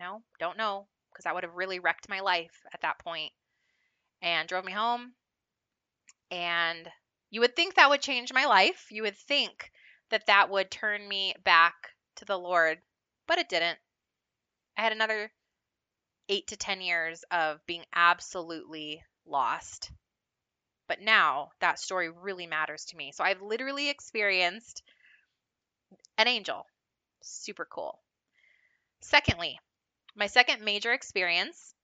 No, 0.00 0.22
don't 0.40 0.56
know 0.56 0.88
because 1.12 1.24
that 1.24 1.34
would 1.34 1.44
have 1.44 1.54
really 1.54 1.80
wrecked 1.80 2.08
my 2.08 2.20
life 2.20 2.62
at 2.72 2.80
that 2.80 2.98
point 2.98 3.32
and 4.22 4.48
drove 4.48 4.64
me 4.64 4.72
home. 4.72 5.12
And 6.30 6.88
you 7.30 7.40
would 7.40 7.56
think 7.56 7.74
that 7.74 7.90
would 7.90 8.02
change 8.02 8.32
my 8.32 8.46
life. 8.46 8.86
You 8.90 9.02
would 9.02 9.16
think 9.16 9.70
that 10.10 10.26
that 10.26 10.50
would 10.50 10.70
turn 10.70 11.06
me 11.06 11.34
back 11.44 11.74
to 12.16 12.24
the 12.24 12.38
Lord, 12.38 12.78
but 13.26 13.38
it 13.38 13.48
didn't. 13.48 13.78
I 14.76 14.82
had 14.82 14.92
another 14.92 15.30
eight 16.28 16.46
to 16.48 16.56
10 16.56 16.80
years 16.80 17.24
of 17.30 17.64
being 17.66 17.84
absolutely 17.94 19.02
lost. 19.26 19.90
But 20.86 21.00
now 21.00 21.50
that 21.60 21.78
story 21.78 22.08
really 22.08 22.46
matters 22.46 22.86
to 22.86 22.96
me. 22.96 23.12
So 23.12 23.24
I've 23.24 23.42
literally 23.42 23.88
experienced 23.88 24.82
an 26.16 26.28
angel. 26.28 26.66
Super 27.22 27.66
cool. 27.66 28.00
Secondly, 29.00 29.58
my 30.16 30.26
second 30.26 30.62
major 30.62 30.92
experience 30.92 31.74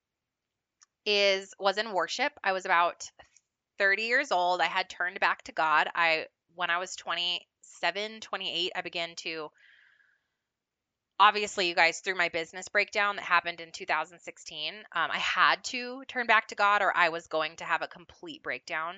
is 1.06 1.52
was 1.58 1.78
in 1.78 1.92
worship. 1.92 2.32
I 2.42 2.52
was 2.52 2.64
about 2.64 3.10
30 3.78 4.02
years 4.02 4.32
old. 4.32 4.60
I 4.60 4.66
had 4.66 4.88
turned 4.88 5.20
back 5.20 5.42
to 5.44 5.52
God. 5.52 5.88
I 5.94 6.26
when 6.54 6.70
I 6.70 6.78
was 6.78 6.94
27, 6.96 8.20
28, 8.20 8.72
I 8.76 8.80
began 8.80 9.14
to 9.16 9.50
obviously 11.18 11.68
you 11.68 11.74
guys 11.74 12.00
through 12.00 12.16
my 12.16 12.28
business 12.28 12.68
breakdown 12.68 13.16
that 13.16 13.24
happened 13.24 13.60
in 13.60 13.70
2016 13.70 14.74
um, 14.74 15.10
i 15.10 15.18
had 15.18 15.62
to 15.62 16.02
turn 16.08 16.26
back 16.26 16.48
to 16.48 16.54
god 16.54 16.82
or 16.82 16.94
i 16.96 17.08
was 17.08 17.28
going 17.28 17.54
to 17.56 17.64
have 17.64 17.82
a 17.82 17.88
complete 17.88 18.42
breakdown 18.42 18.96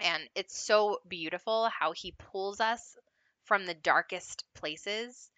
and 0.00 0.22
it's 0.34 0.60
so 0.60 0.98
beautiful 1.08 1.68
how 1.68 1.92
he 1.92 2.14
pulls 2.18 2.60
us 2.60 2.96
from 3.44 3.66
the 3.66 3.74
darkest 3.74 4.44
places 4.54 5.30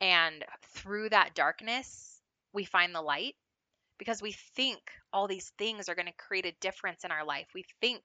and 0.00 0.44
through 0.74 1.08
that 1.08 1.34
darkness 1.34 2.20
we 2.52 2.64
find 2.64 2.94
the 2.94 3.02
light 3.02 3.34
because 3.98 4.22
we 4.22 4.32
think 4.56 4.80
all 5.12 5.28
these 5.28 5.52
things 5.58 5.88
are 5.88 5.94
going 5.94 6.06
to 6.06 6.12
create 6.12 6.46
a 6.46 6.56
difference 6.60 7.04
in 7.04 7.10
our 7.10 7.24
life 7.24 7.46
we 7.54 7.64
think 7.80 8.02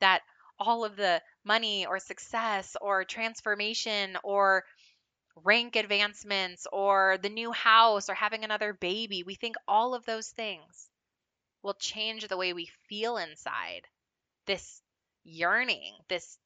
that 0.00 0.22
all 0.58 0.84
of 0.84 0.96
the 0.96 1.20
money 1.44 1.86
or 1.86 1.98
success 1.98 2.76
or 2.80 3.04
transformation 3.04 4.16
or 4.22 4.64
rank 5.44 5.76
advancements 5.76 6.66
or 6.72 7.18
the 7.22 7.28
new 7.28 7.52
house 7.52 8.08
or 8.08 8.14
having 8.14 8.44
another 8.44 8.72
baby. 8.72 9.22
We 9.22 9.34
think 9.34 9.56
all 9.68 9.94
of 9.94 10.04
those 10.06 10.28
things 10.28 10.88
will 11.62 11.74
change 11.74 12.26
the 12.26 12.36
way 12.36 12.52
we 12.52 12.70
feel 12.88 13.18
inside. 13.18 13.82
This 14.46 14.80
yearning, 15.24 15.94
this 16.08 16.38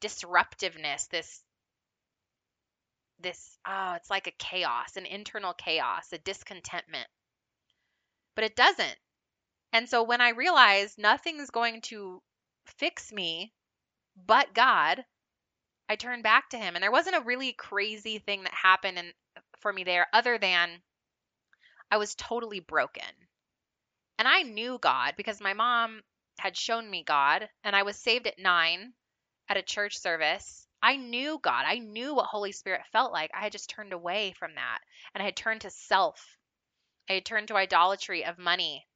disruptiveness, 0.00 1.06
this 1.08 1.42
this 3.20 3.58
oh, 3.66 3.94
it's 3.96 4.10
like 4.10 4.28
a 4.28 4.32
chaos, 4.32 4.96
an 4.96 5.06
internal 5.06 5.52
chaos, 5.54 6.12
a 6.12 6.18
discontentment. 6.18 7.08
But 8.38 8.44
it 8.44 8.54
doesn't. 8.54 8.96
And 9.72 9.88
so 9.88 10.04
when 10.04 10.20
I 10.20 10.28
realized 10.28 10.96
nothing's 10.96 11.50
going 11.50 11.80
to 11.90 12.22
fix 12.66 13.10
me 13.10 13.52
but 14.14 14.54
God, 14.54 15.04
I 15.88 15.96
turned 15.96 16.22
back 16.22 16.50
to 16.50 16.56
him. 16.56 16.76
And 16.76 16.82
there 16.84 16.92
wasn't 16.92 17.16
a 17.16 17.26
really 17.26 17.52
crazy 17.52 18.20
thing 18.20 18.44
that 18.44 18.54
happened 18.54 18.96
in, 18.96 19.12
for 19.58 19.72
me 19.72 19.82
there 19.82 20.06
other 20.12 20.38
than 20.38 20.70
I 21.90 21.96
was 21.96 22.14
totally 22.14 22.60
broken. 22.60 23.02
And 24.20 24.28
I 24.28 24.42
knew 24.42 24.78
God 24.80 25.14
because 25.16 25.40
my 25.40 25.54
mom 25.54 26.02
had 26.38 26.56
shown 26.56 26.88
me 26.88 27.02
God, 27.02 27.48
and 27.64 27.74
I 27.74 27.82
was 27.82 27.96
saved 27.96 28.28
at 28.28 28.38
nine 28.38 28.92
at 29.48 29.56
a 29.56 29.62
church 29.62 29.98
service. 29.98 30.64
I 30.80 30.94
knew 30.96 31.40
God. 31.42 31.64
I 31.66 31.80
knew 31.80 32.14
what 32.14 32.26
Holy 32.26 32.52
Spirit 32.52 32.86
felt 32.92 33.10
like. 33.10 33.32
I 33.34 33.40
had 33.40 33.50
just 33.50 33.68
turned 33.68 33.92
away 33.92 34.32
from 34.38 34.54
that. 34.54 34.78
And 35.12 35.22
I 35.22 35.24
had 35.26 35.34
turned 35.34 35.62
to 35.62 35.70
self. 35.70 36.37
I 37.08 37.14
had 37.14 37.24
turned 37.24 37.48
to 37.48 37.56
idolatry 37.56 38.24
of 38.24 38.38
money. 38.38 38.86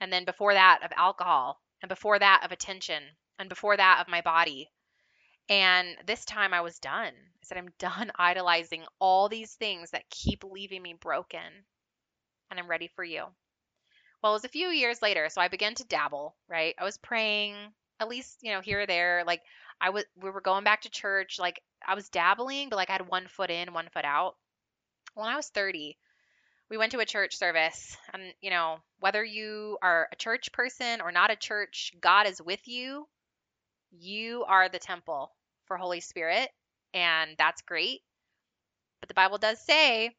And 0.00 0.12
then 0.12 0.24
before 0.24 0.54
that, 0.54 0.80
of 0.82 0.92
alcohol. 0.96 1.60
And 1.80 1.88
before 1.88 2.18
that, 2.18 2.42
of 2.44 2.52
attention. 2.52 3.02
And 3.38 3.48
before 3.48 3.76
that, 3.76 4.00
of 4.00 4.08
my 4.08 4.20
body. 4.20 4.70
And 5.48 5.96
this 6.06 6.24
time 6.24 6.52
I 6.52 6.60
was 6.60 6.78
done. 6.78 7.12
I 7.14 7.44
said, 7.44 7.58
I'm 7.58 7.72
done 7.78 8.10
idolizing 8.16 8.84
all 8.98 9.28
these 9.28 9.54
things 9.54 9.90
that 9.90 10.10
keep 10.10 10.44
leaving 10.44 10.82
me 10.82 10.94
broken. 10.94 11.64
And 12.50 12.58
I'm 12.58 12.68
ready 12.68 12.88
for 12.88 13.04
you. 13.04 13.24
Well, 14.22 14.32
it 14.32 14.36
was 14.36 14.44
a 14.44 14.48
few 14.48 14.68
years 14.68 15.00
later, 15.00 15.28
so 15.28 15.40
I 15.40 15.48
began 15.48 15.74
to 15.76 15.84
dabble, 15.84 16.34
right? 16.48 16.74
I 16.76 16.84
was 16.84 16.98
praying, 16.98 17.54
at 18.00 18.08
least, 18.08 18.38
you 18.42 18.52
know, 18.52 18.60
here 18.60 18.80
or 18.80 18.86
there. 18.86 19.22
Like 19.24 19.42
I 19.80 19.90
was 19.90 20.04
we 20.16 20.30
were 20.30 20.40
going 20.40 20.64
back 20.64 20.82
to 20.82 20.90
church, 20.90 21.38
like 21.38 21.62
I 21.86 21.94
was 21.94 22.08
dabbling, 22.08 22.68
but 22.68 22.76
like 22.76 22.90
I 22.90 22.94
had 22.94 23.08
one 23.08 23.28
foot 23.28 23.50
in, 23.50 23.72
one 23.72 23.88
foot 23.92 24.04
out. 24.04 24.34
When 25.14 25.28
I 25.28 25.36
was 25.36 25.48
30, 25.48 25.96
we 26.70 26.76
went 26.76 26.92
to 26.92 26.98
a 26.98 27.06
church 27.06 27.36
service 27.36 27.96
and 28.12 28.22
you 28.40 28.50
know, 28.50 28.78
whether 29.00 29.24
you 29.24 29.78
are 29.82 30.08
a 30.12 30.16
church 30.16 30.52
person 30.52 31.00
or 31.00 31.12
not 31.12 31.30
a 31.30 31.36
church, 31.36 31.92
God 32.00 32.26
is 32.26 32.42
with 32.42 32.66
you. 32.66 33.06
You 33.90 34.44
are 34.44 34.68
the 34.68 34.78
temple 34.78 35.32
for 35.64 35.76
Holy 35.76 36.00
Spirit, 36.00 36.50
and 36.92 37.30
that's 37.38 37.62
great. 37.62 38.00
But 39.00 39.08
the 39.08 39.14
Bible 39.14 39.38
does 39.38 39.60
say 39.60 40.10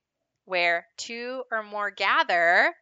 where 0.45 0.87
two 0.97 1.43
or 1.51 1.61
more 1.61 1.91
gather, 1.91 2.73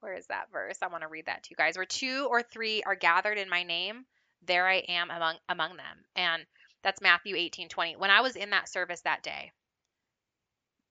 where 0.00 0.14
is 0.14 0.26
that 0.28 0.50
verse? 0.50 0.78
I 0.80 0.86
want 0.86 1.02
to 1.02 1.08
read 1.08 1.26
that 1.26 1.42
to 1.42 1.50
you 1.50 1.56
guys. 1.56 1.76
Where 1.76 1.84
two 1.84 2.26
or 2.30 2.42
three 2.42 2.82
are 2.84 2.94
gathered 2.94 3.36
in 3.36 3.50
my 3.50 3.64
name, 3.64 4.06
there 4.46 4.66
I 4.66 4.76
am 4.88 5.10
among 5.10 5.36
among 5.48 5.76
them. 5.76 6.04
And 6.16 6.46
that's 6.82 7.02
Matthew 7.02 7.36
18, 7.36 7.68
20. 7.68 7.96
When 7.96 8.10
I 8.10 8.22
was 8.22 8.36
in 8.36 8.50
that 8.50 8.68
service 8.70 9.02
that 9.02 9.22
day, 9.22 9.52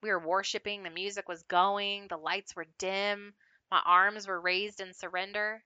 we 0.02 0.10
were 0.10 0.20
worshiping, 0.20 0.84
the 0.84 0.90
music 0.90 1.28
was 1.28 1.44
going, 1.44 2.08
the 2.08 2.18
lights 2.18 2.56
were 2.56 2.68
dim, 2.78 3.34
my 3.72 3.82
arms 3.86 4.28
were 4.28 4.40
raised 4.40 4.80
in 4.80 4.94
surrender, 4.94 5.64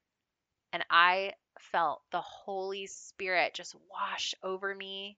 and 0.74 0.84
I 0.90 1.34
felt 1.60 2.02
the 2.12 2.22
Holy 2.22 2.88
Spirit 2.88 3.54
just 3.54 3.75
wash 3.92 4.34
over 4.44 4.74
me 4.74 5.18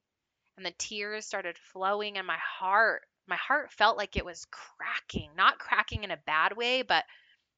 and 0.58 0.66
the 0.66 0.74
tears 0.78 1.26
started 1.26 1.58
flowing 1.58 2.16
in 2.16 2.26
my 2.26 2.38
heart. 2.38 3.04
My 3.28 3.36
heart 3.36 3.72
felt 3.72 3.98
like 3.98 4.16
it 4.16 4.26
was 4.26 4.48
cracking, 4.52 5.32
not 5.36 5.60
cracking 5.60 6.04
in 6.04 6.12
a 6.12 6.18
bad 6.26 6.56
way, 6.56 6.82
but 6.82 7.04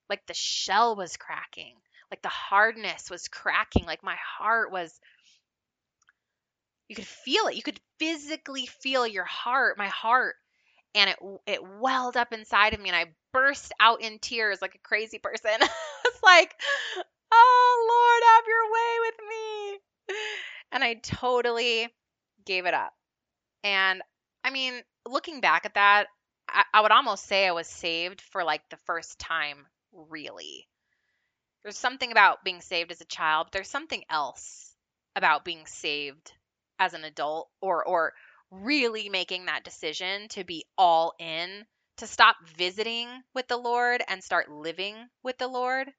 like 0.10 0.26
the 0.26 0.34
shell 0.34 0.96
was 0.96 1.18
cracking, 1.18 1.76
like 2.10 2.22
the 2.22 2.30
hardness 2.30 3.10
was 3.10 3.28
cracking, 3.28 3.86
like 3.86 4.04
my 4.04 4.16
heart 4.40 4.72
was. 4.72 5.00
You 6.88 6.96
could 6.96 7.06
feel 7.06 7.48
it. 7.48 7.56
You 7.56 7.64
could 7.64 7.82
physically 8.00 8.66
feel 8.66 9.06
your 9.06 9.26
heart, 9.26 9.78
my 9.78 9.88
heart, 9.88 10.36
and 10.96 11.10
it 11.10 11.18
it 11.46 11.62
welled 11.80 12.18
up 12.18 12.34
inside 12.34 12.74
of 12.74 12.80
me, 12.80 12.90
and 12.90 12.96
I 12.96 13.14
burst 13.34 13.72
out 13.80 14.02
in 14.02 14.20
tears 14.20 14.62
like 14.62 14.76
a 14.76 14.88
crazy 14.88 15.20
person. 15.20 15.52
it's 15.60 16.24
like, 16.24 16.56
oh 17.32 17.88
Lord, 17.90 18.24
have 18.36 18.46
your 18.48 18.72
way 18.72 19.00
with 19.06 19.16
me. 19.30 20.18
And 20.72 20.84
I 20.84 20.96
totally 20.96 21.88
gave 22.46 22.66
it 22.66 22.74
up. 22.74 22.94
And 23.64 24.02
I 24.44 24.50
mean, 24.50 24.82
looking 25.08 25.42
back 25.42 25.66
at 25.66 25.76
that, 25.76 26.08
I, 26.50 26.64
I 26.74 26.82
would 26.82 26.92
almost 26.92 27.26
say 27.26 27.48
I 27.48 27.52
was 27.52 27.68
saved 27.68 28.22
for 28.22 28.44
like 28.44 28.68
the 28.70 28.78
first 28.86 29.20
time, 29.20 29.66
really. 29.92 30.68
There's 31.64 31.78
something 31.78 32.12
about 32.12 32.44
being 32.44 32.62
saved 32.62 32.92
as 32.92 33.02
a 33.02 33.06
child, 33.06 33.48
but 33.48 33.52
there's 33.54 33.70
something 33.70 34.04
else 34.10 34.74
about 35.16 35.44
being 35.44 35.66
saved 35.66 36.32
as 36.80 36.94
an 36.94 37.04
adult 37.04 37.50
or 37.62 37.84
or 37.86 38.14
really 38.52 39.10
making 39.10 39.46
that 39.46 39.64
decision 39.64 40.28
to 40.30 40.44
be 40.44 40.66
all 40.78 41.14
in, 41.20 41.66
to 41.98 42.08
stop 42.08 42.36
visiting 42.56 43.10
with 43.34 43.48
the 43.48 43.58
Lord 43.58 44.04
and 44.08 44.24
start 44.24 44.50
living 44.50 44.96
with 45.24 45.38
the 45.38 45.48
Lord. 45.48 45.92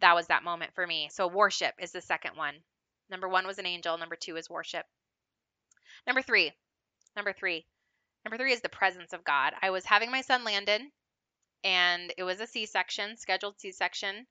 That 0.00 0.14
was 0.14 0.26
that 0.26 0.44
moment 0.44 0.74
for 0.74 0.86
me. 0.86 1.08
So 1.12 1.28
worship 1.28 1.74
is 1.78 1.92
the 1.92 2.00
second 2.00 2.36
one. 2.36 2.54
Number 3.10 3.28
1 3.28 3.46
was 3.46 3.58
an 3.58 3.66
angel, 3.66 3.96
number 3.98 4.16
2 4.16 4.36
is 4.36 4.50
worship. 4.50 4.86
Number 6.06 6.22
three, 6.22 6.52
number 7.16 7.32
three, 7.32 7.66
number 8.24 8.36
three 8.36 8.52
is 8.52 8.60
the 8.60 8.68
presence 8.68 9.12
of 9.12 9.24
God. 9.24 9.54
I 9.62 9.70
was 9.70 9.86
having 9.86 10.10
my 10.10 10.20
son 10.20 10.44
Landon, 10.44 10.90
and 11.62 12.12
it 12.18 12.24
was 12.24 12.40
a 12.40 12.46
C 12.46 12.66
section, 12.66 13.16
scheduled 13.16 13.58
C 13.58 13.72
section, 13.72 14.26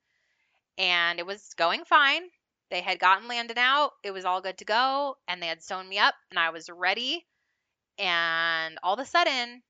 and 0.78 1.18
it 1.18 1.26
was 1.26 1.54
going 1.54 1.84
fine. 1.84 2.22
They 2.70 2.80
had 2.80 2.98
gotten 2.98 3.28
Landon 3.28 3.58
out, 3.58 3.92
it 4.02 4.10
was 4.10 4.24
all 4.24 4.40
good 4.40 4.58
to 4.58 4.64
go, 4.64 5.16
and 5.28 5.42
they 5.42 5.46
had 5.46 5.62
sewn 5.62 5.88
me 5.88 5.98
up, 5.98 6.14
and 6.30 6.38
I 6.38 6.50
was 6.50 6.68
ready. 6.68 7.26
And 7.98 8.78
all 8.82 8.94
of 8.94 9.00
a 9.00 9.06
sudden, 9.06 9.62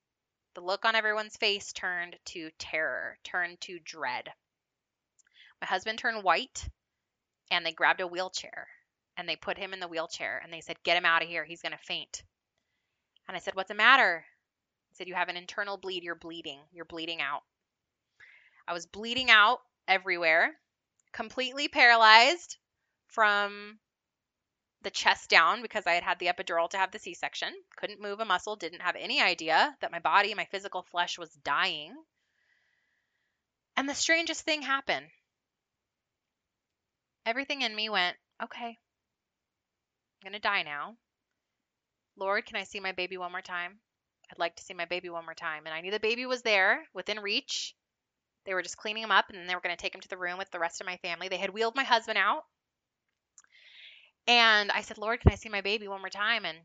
the 0.55 0.61
look 0.61 0.85
on 0.85 0.95
everyone's 0.95 1.37
face 1.37 1.73
turned 1.73 2.17
to 2.25 2.49
terror, 2.57 3.17
turned 3.23 3.59
to 3.61 3.79
dread. 3.79 4.29
My 5.61 5.67
husband 5.67 5.99
turned 5.99 6.23
white, 6.23 6.67
and 7.51 7.65
they 7.65 7.73
grabbed 7.73 8.01
a 8.01 8.07
wheelchair 8.07 8.67
and 9.17 9.27
they 9.27 9.35
put 9.35 9.57
him 9.57 9.73
in 9.73 9.79
the 9.79 9.87
wheelchair 9.87 10.41
and 10.43 10.51
they 10.51 10.61
said, 10.61 10.81
Get 10.83 10.97
him 10.97 11.05
out 11.05 11.21
of 11.21 11.27
here. 11.27 11.45
He's 11.45 11.61
going 11.61 11.71
to 11.71 11.77
faint. 11.77 12.23
And 13.27 13.35
I 13.35 13.39
said, 13.39 13.55
What's 13.55 13.69
the 13.69 13.75
matter? 13.75 14.25
He 14.89 14.95
said, 14.95 15.07
You 15.07 15.13
have 15.13 15.29
an 15.29 15.37
internal 15.37 15.77
bleed. 15.77 16.03
You're 16.03 16.15
bleeding. 16.15 16.59
You're 16.71 16.85
bleeding 16.85 17.21
out. 17.21 17.41
I 18.67 18.73
was 18.73 18.85
bleeding 18.85 19.29
out 19.29 19.59
everywhere, 19.87 20.51
completely 21.13 21.67
paralyzed 21.67 22.57
from 23.07 23.79
the 24.81 24.91
chest 24.91 25.29
down 25.29 25.61
because 25.61 25.87
I 25.87 25.93
had 25.93 26.03
had 26.03 26.19
the 26.19 26.27
epidural 26.27 26.69
to 26.69 26.77
have 26.77 26.91
the 26.91 26.99
C 26.99 27.13
section. 27.13 27.49
Couldn't 27.75 28.01
move 28.01 28.19
a 28.19 28.25
muscle, 28.25 28.55
didn't 28.55 28.81
have 28.81 28.95
any 28.95 29.21
idea 29.21 29.75
that 29.81 29.91
my 29.91 29.99
body, 29.99 30.33
my 30.33 30.45
physical 30.45 30.83
flesh 30.83 31.17
was 31.17 31.33
dying. 31.43 31.93
And 33.75 33.89
the 33.89 33.95
strangest 33.95 34.41
thing 34.41 34.61
happened. 34.61 35.07
Everything 37.25 37.63
in 37.63 37.75
me 37.75 37.89
went, 37.89 38.15
okay, 38.43 38.77
I'm 40.25 40.31
going 40.31 40.33
to 40.33 40.39
die 40.39 40.61
now. 40.61 40.95
Lord, 42.17 42.45
can 42.45 42.55
I 42.55 42.63
see 42.63 42.79
my 42.79 42.91
baby 42.91 43.17
one 43.17 43.31
more 43.31 43.41
time? 43.41 43.79
I'd 44.31 44.39
like 44.39 44.55
to 44.55 44.63
see 44.63 44.73
my 44.73 44.85
baby 44.85 45.09
one 45.09 45.25
more 45.25 45.33
time. 45.33 45.63
And 45.65 45.73
I 45.73 45.81
knew 45.81 45.91
the 45.91 45.99
baby 45.99 46.25
was 46.25 46.43
there 46.43 46.83
within 46.93 47.19
reach. 47.19 47.75
They 48.45 48.53
were 48.53 48.61
just 48.61 48.77
cleaning 48.77 49.03
him 49.03 49.11
up 49.11 49.29
and 49.29 49.37
then 49.37 49.47
they 49.47 49.55
were 49.55 49.61
going 49.61 49.75
to 49.75 49.81
take 49.81 49.93
him 49.93 50.01
to 50.01 50.07
the 50.07 50.17
room 50.17 50.37
with 50.37 50.51
the 50.51 50.59
rest 50.59 50.79
of 50.79 50.87
my 50.87 50.97
family. 50.97 51.27
They 51.27 51.37
had 51.37 51.49
wheeled 51.49 51.75
my 51.75 51.83
husband 51.83 52.17
out. 52.17 52.43
And 54.27 54.71
I 54.71 54.81
said, 54.81 54.97
Lord, 54.97 55.19
can 55.21 55.31
I 55.31 55.35
see 55.35 55.49
my 55.49 55.61
baby 55.61 55.87
one 55.87 56.01
more 56.01 56.09
time? 56.09 56.45
And 56.45 56.57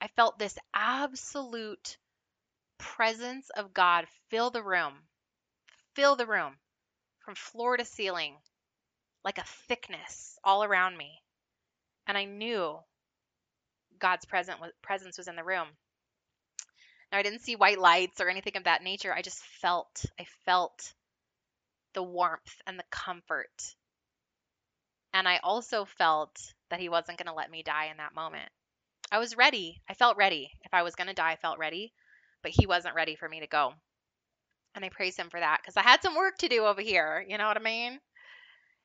I 0.00 0.08
felt 0.08 0.38
this 0.38 0.58
absolute 0.74 1.96
presence 2.78 3.48
of 3.50 3.72
God 3.72 4.06
fill 4.30 4.50
the 4.50 4.62
room, 4.62 4.94
fill 5.94 6.16
the 6.16 6.26
room 6.26 6.54
from 7.24 7.34
floor 7.34 7.76
to 7.76 7.84
ceiling, 7.84 8.34
like 9.24 9.38
a 9.38 9.44
thickness 9.68 10.38
all 10.44 10.64
around 10.64 10.96
me. 10.96 11.22
And 12.06 12.18
I 12.18 12.24
knew 12.24 12.78
God's 13.98 14.24
present 14.24 14.58
presence 14.82 15.16
was 15.16 15.28
in 15.28 15.36
the 15.36 15.44
room. 15.44 15.68
Now, 17.12 17.18
I 17.18 17.22
didn't 17.22 17.40
see 17.40 17.56
white 17.56 17.78
lights 17.78 18.20
or 18.20 18.28
anything 18.28 18.56
of 18.56 18.64
that 18.64 18.82
nature. 18.82 19.12
I 19.14 19.22
just 19.22 19.42
felt, 19.60 20.04
I 20.18 20.24
felt 20.44 20.92
the 21.94 22.02
warmth 22.02 22.56
and 22.66 22.78
the 22.78 22.84
comfort. 22.90 23.74
And 25.14 25.28
I 25.28 25.40
also 25.42 25.84
felt 25.84 26.38
that 26.70 26.80
He 26.80 26.88
wasn't 26.88 27.18
going 27.18 27.26
to 27.26 27.34
let 27.34 27.50
me 27.50 27.62
die 27.62 27.86
in 27.90 27.98
that 27.98 28.14
moment. 28.14 28.48
I 29.10 29.18
was 29.18 29.36
ready. 29.36 29.82
I 29.88 29.94
felt 29.94 30.16
ready. 30.16 30.50
If 30.62 30.72
I 30.72 30.82
was 30.82 30.94
going 30.94 31.08
to 31.08 31.14
die, 31.14 31.32
I 31.32 31.36
felt 31.36 31.58
ready, 31.58 31.92
but 32.42 32.52
He 32.52 32.66
wasn't 32.66 32.94
ready 32.94 33.14
for 33.16 33.28
me 33.28 33.40
to 33.40 33.46
go. 33.46 33.74
And 34.74 34.84
I 34.84 34.88
praise 34.88 35.16
Him 35.16 35.28
for 35.30 35.40
that 35.40 35.60
because 35.62 35.76
I 35.76 35.82
had 35.82 36.02
some 36.02 36.16
work 36.16 36.38
to 36.38 36.48
do 36.48 36.64
over 36.64 36.80
here. 36.80 37.24
You 37.28 37.38
know 37.38 37.46
what 37.46 37.58
I 37.58 37.62
mean? 37.62 38.00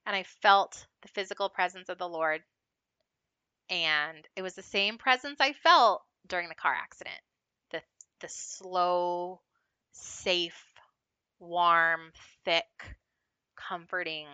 And 0.06 0.16
I 0.16 0.24
felt 0.42 0.86
the 1.02 1.08
physical 1.10 1.50
presence 1.50 1.90
of 1.90 1.98
the 1.98 2.10
Lord 2.10 2.42
and 3.70 4.28
it 4.36 4.42
was 4.42 4.56
the 4.56 4.64
same 4.64 4.98
presence 4.98 5.40
I 5.40 5.54
felt 5.54 6.04
during 6.28 6.50
the 6.50 6.56
car 6.56 6.74
accident. 6.74 7.20
The 7.72 7.82
the 8.22 8.30
slow, 8.30 9.42
safe, 9.92 10.64
warm, 11.40 12.12
thick, 12.46 12.66
comforting 13.56 14.28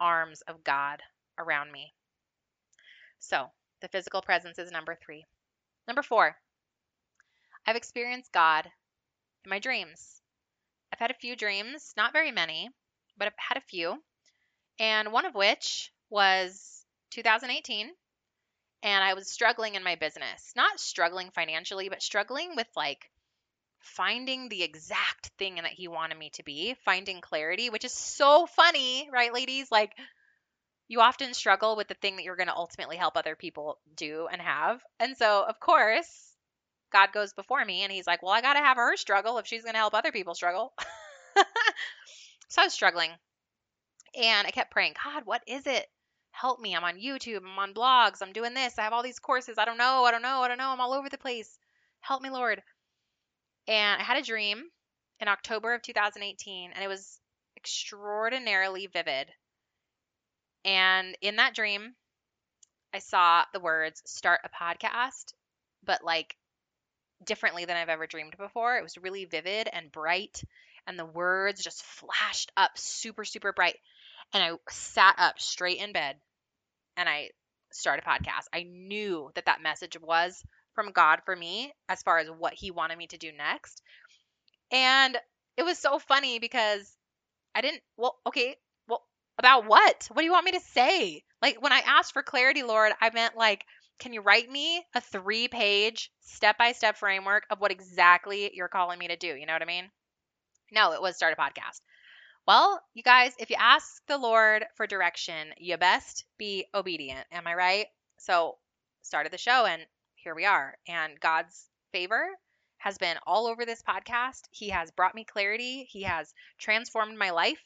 arms 0.00 0.42
of 0.42 0.62
God 0.62 1.02
around 1.38 1.72
me. 1.72 1.92
So, 3.18 3.50
the 3.80 3.88
physical 3.88 4.22
presence 4.22 4.58
is 4.58 4.70
number 4.70 4.94
3. 4.94 5.24
Number 5.86 6.02
4. 6.02 6.36
I've 7.66 7.76
experienced 7.76 8.32
God 8.32 8.70
in 9.44 9.50
my 9.50 9.58
dreams. 9.58 10.20
I've 10.92 11.00
had 11.00 11.10
a 11.10 11.14
few 11.14 11.36
dreams, 11.36 11.92
not 11.96 12.12
very 12.12 12.30
many, 12.30 12.70
but 13.16 13.26
I've 13.26 13.34
had 13.36 13.58
a 13.58 13.66
few. 13.66 14.02
And 14.78 15.12
one 15.12 15.26
of 15.26 15.34
which 15.34 15.92
was 16.10 16.84
2018 17.10 17.90
and 18.82 19.04
I 19.04 19.14
was 19.14 19.30
struggling 19.30 19.74
in 19.74 19.82
my 19.82 19.96
business. 19.96 20.52
Not 20.54 20.78
struggling 20.78 21.30
financially, 21.30 21.88
but 21.88 22.02
struggling 22.02 22.54
with 22.54 22.68
like 22.76 23.10
finding 23.80 24.48
the 24.48 24.62
exact 24.62 25.30
thing 25.38 25.56
that 25.56 25.66
he 25.66 25.88
wanted 25.88 26.18
me 26.18 26.30
to 26.34 26.42
be, 26.42 26.74
finding 26.84 27.20
clarity, 27.20 27.70
which 27.70 27.84
is 27.84 27.92
so 27.92 28.46
funny, 28.46 29.08
right, 29.12 29.32
ladies? 29.32 29.70
Like, 29.70 29.92
you 30.88 31.00
often 31.00 31.34
struggle 31.34 31.76
with 31.76 31.88
the 31.88 31.94
thing 31.94 32.16
that 32.16 32.24
you're 32.24 32.36
going 32.36 32.48
to 32.48 32.56
ultimately 32.56 32.96
help 32.96 33.16
other 33.16 33.36
people 33.36 33.78
do 33.96 34.28
and 34.30 34.40
have. 34.40 34.80
And 35.00 35.16
so, 35.16 35.44
of 35.48 35.58
course, 35.60 36.34
God 36.92 37.12
goes 37.12 37.32
before 37.32 37.64
me 37.64 37.82
and 37.82 37.92
he's 37.92 38.06
like, 38.06 38.22
well, 38.22 38.32
I 38.32 38.40
got 38.40 38.54
to 38.54 38.60
have 38.60 38.76
her 38.76 38.96
struggle 38.96 39.38
if 39.38 39.46
she's 39.46 39.62
going 39.62 39.74
to 39.74 39.80
help 39.80 39.94
other 39.94 40.12
people 40.12 40.34
struggle. 40.34 40.72
so 42.48 42.62
I 42.62 42.64
was 42.64 42.72
struggling. 42.72 43.10
And 44.14 44.46
I 44.46 44.50
kept 44.50 44.70
praying, 44.70 44.94
God, 45.04 45.24
what 45.26 45.42
is 45.46 45.66
it? 45.66 45.86
help 46.36 46.60
me. 46.60 46.76
I'm 46.76 46.84
on 46.84 46.98
YouTube, 46.98 47.38
I'm 47.38 47.58
on 47.58 47.72
blogs, 47.72 48.18
I'm 48.20 48.32
doing 48.32 48.52
this, 48.54 48.78
I 48.78 48.82
have 48.82 48.92
all 48.92 49.02
these 49.02 49.18
courses. 49.18 49.56
I 49.58 49.64
don't 49.64 49.78
know, 49.78 50.04
I 50.04 50.10
don't 50.10 50.22
know, 50.22 50.40
I 50.40 50.48
don't 50.48 50.58
know. 50.58 50.68
I'm 50.68 50.80
all 50.80 50.92
over 50.92 51.08
the 51.08 51.18
place. 51.18 51.58
Help 52.00 52.22
me, 52.22 52.30
Lord. 52.30 52.62
And 53.66 54.00
I 54.00 54.04
had 54.04 54.18
a 54.18 54.22
dream 54.22 54.62
in 55.20 55.28
October 55.28 55.74
of 55.74 55.82
2018, 55.82 56.72
and 56.72 56.84
it 56.84 56.88
was 56.88 57.18
extraordinarily 57.56 58.86
vivid. 58.86 59.28
And 60.66 61.16
in 61.22 61.36
that 61.36 61.54
dream, 61.54 61.94
I 62.92 62.98
saw 62.98 63.44
the 63.52 63.60
words 63.60 64.02
start 64.04 64.40
a 64.44 64.48
podcast, 64.48 65.32
but 65.84 66.04
like 66.04 66.36
differently 67.24 67.64
than 67.64 67.76
I've 67.76 67.88
ever 67.88 68.06
dreamed 68.06 68.34
before. 68.36 68.76
It 68.76 68.82
was 68.82 68.98
really 68.98 69.24
vivid 69.24 69.68
and 69.72 69.92
bright, 69.92 70.42
and 70.86 70.98
the 70.98 71.06
words 71.06 71.62
just 71.62 71.82
flashed 71.82 72.52
up 72.56 72.72
super, 72.76 73.24
super 73.24 73.52
bright. 73.52 73.76
And 74.34 74.42
I 74.42 74.56
sat 74.68 75.14
up 75.18 75.38
straight 75.38 75.78
in 75.78 75.92
bed 75.92 76.16
and 76.96 77.08
I 77.08 77.30
start 77.72 78.02
a 78.04 78.08
podcast. 78.08 78.46
I 78.52 78.64
knew 78.64 79.30
that 79.34 79.46
that 79.46 79.62
message 79.62 79.96
was 80.00 80.42
from 80.74 80.92
God 80.92 81.20
for 81.24 81.34
me 81.34 81.72
as 81.88 82.02
far 82.02 82.18
as 82.18 82.28
what 82.28 82.54
he 82.54 82.70
wanted 82.72 82.98
me 82.98 83.06
to 83.08 83.18
do 83.18 83.30
next. 83.32 83.82
And 84.72 85.16
it 85.56 85.62
was 85.62 85.78
so 85.78 85.98
funny 85.98 86.38
because 86.38 86.92
I 87.54 87.60
didn't, 87.60 87.82
well, 87.96 88.16
okay, 88.26 88.56
about 89.38 89.66
what? 89.66 90.08
What 90.12 90.22
do 90.22 90.24
you 90.24 90.32
want 90.32 90.44
me 90.44 90.52
to 90.52 90.60
say? 90.60 91.24
Like 91.42 91.60
when 91.62 91.72
I 91.72 91.82
asked 91.86 92.12
for 92.12 92.22
clarity, 92.22 92.62
Lord, 92.62 92.92
I 93.00 93.10
meant 93.10 93.36
like, 93.36 93.64
can 93.98 94.12
you 94.12 94.20
write 94.20 94.50
me 94.50 94.84
a 94.94 95.00
three 95.00 95.48
page 95.48 96.10
step 96.20 96.58
by 96.58 96.72
step 96.72 96.96
framework 96.96 97.44
of 97.50 97.60
what 97.60 97.70
exactly 97.70 98.50
you're 98.54 98.68
calling 98.68 98.98
me 98.98 99.08
to 99.08 99.16
do? 99.16 99.28
You 99.28 99.46
know 99.46 99.52
what 99.52 99.62
I 99.62 99.66
mean? 99.66 99.90
No, 100.72 100.92
it 100.92 101.00
was 101.02 101.16
start 101.16 101.36
a 101.36 101.40
podcast. 101.40 101.80
Well, 102.46 102.80
you 102.94 103.02
guys, 103.02 103.32
if 103.38 103.50
you 103.50 103.56
ask 103.58 104.02
the 104.06 104.18
Lord 104.18 104.64
for 104.76 104.86
direction, 104.86 105.52
you 105.58 105.76
best 105.76 106.24
be 106.38 106.66
obedient. 106.74 107.26
Am 107.32 107.46
I 107.46 107.54
right? 107.54 107.86
So, 108.18 108.58
started 109.02 109.32
the 109.32 109.38
show 109.38 109.66
and 109.66 109.82
here 110.14 110.34
we 110.34 110.44
are. 110.44 110.76
And 110.88 111.18
God's 111.20 111.68
favor 111.92 112.28
has 112.78 112.98
been 112.98 113.16
all 113.26 113.46
over 113.46 113.64
this 113.64 113.82
podcast. 113.82 114.42
He 114.50 114.68
has 114.70 114.90
brought 114.90 115.14
me 115.14 115.24
clarity, 115.24 115.84
He 115.90 116.02
has 116.02 116.32
transformed 116.58 117.18
my 117.18 117.30
life. 117.30 117.62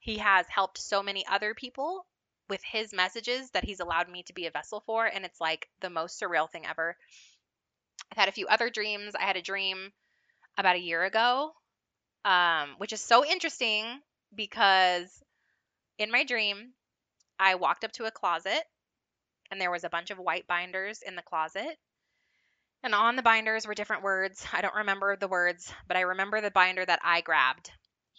He 0.00 0.18
has 0.18 0.46
helped 0.48 0.78
so 0.78 1.02
many 1.02 1.26
other 1.26 1.54
people 1.54 2.06
with 2.48 2.62
his 2.64 2.92
messages 2.92 3.50
that 3.50 3.64
he's 3.64 3.80
allowed 3.80 4.08
me 4.08 4.24
to 4.24 4.32
be 4.32 4.46
a 4.46 4.50
vessel 4.50 4.82
for. 4.84 5.06
And 5.06 5.24
it's 5.24 5.40
like 5.40 5.68
the 5.80 5.90
most 5.90 6.20
surreal 6.20 6.50
thing 6.50 6.66
ever. 6.66 6.96
I've 8.10 8.18
had 8.18 8.28
a 8.28 8.32
few 8.32 8.46
other 8.48 8.70
dreams. 8.70 9.14
I 9.14 9.22
had 9.22 9.36
a 9.36 9.42
dream 9.42 9.92
about 10.58 10.76
a 10.76 10.80
year 10.80 11.04
ago, 11.04 11.52
um, 12.24 12.74
which 12.78 12.92
is 12.92 13.00
so 13.00 13.24
interesting 13.24 14.00
because 14.34 15.22
in 15.98 16.10
my 16.10 16.24
dream, 16.24 16.72
I 17.38 17.54
walked 17.54 17.84
up 17.84 17.92
to 17.92 18.06
a 18.06 18.10
closet 18.10 18.62
and 19.50 19.60
there 19.60 19.70
was 19.70 19.84
a 19.84 19.90
bunch 19.90 20.10
of 20.10 20.18
white 20.18 20.46
binders 20.46 21.02
in 21.06 21.14
the 21.14 21.22
closet. 21.22 21.76
And 22.82 22.94
on 22.94 23.16
the 23.16 23.22
binders 23.22 23.66
were 23.66 23.74
different 23.74 24.02
words. 24.02 24.46
I 24.52 24.62
don't 24.62 24.74
remember 24.74 25.16
the 25.16 25.28
words, 25.28 25.72
but 25.86 25.96
I 25.96 26.00
remember 26.00 26.40
the 26.40 26.50
binder 26.50 26.84
that 26.84 27.00
I 27.04 27.20
grabbed. 27.20 27.70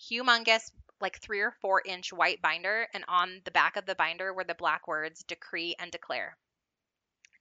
Humongous, 0.09 0.71
like 1.01 1.19
three 1.19 1.41
or 1.41 1.51
four 1.61 1.81
inch 1.85 2.13
white 2.13 2.41
binder. 2.41 2.87
And 2.93 3.03
on 3.07 3.41
the 3.45 3.51
back 3.51 3.75
of 3.77 3.85
the 3.85 3.95
binder 3.95 4.33
were 4.33 4.43
the 4.43 4.55
black 4.55 4.87
words 4.87 5.23
decree 5.23 5.75
and 5.79 5.91
declare. 5.91 6.37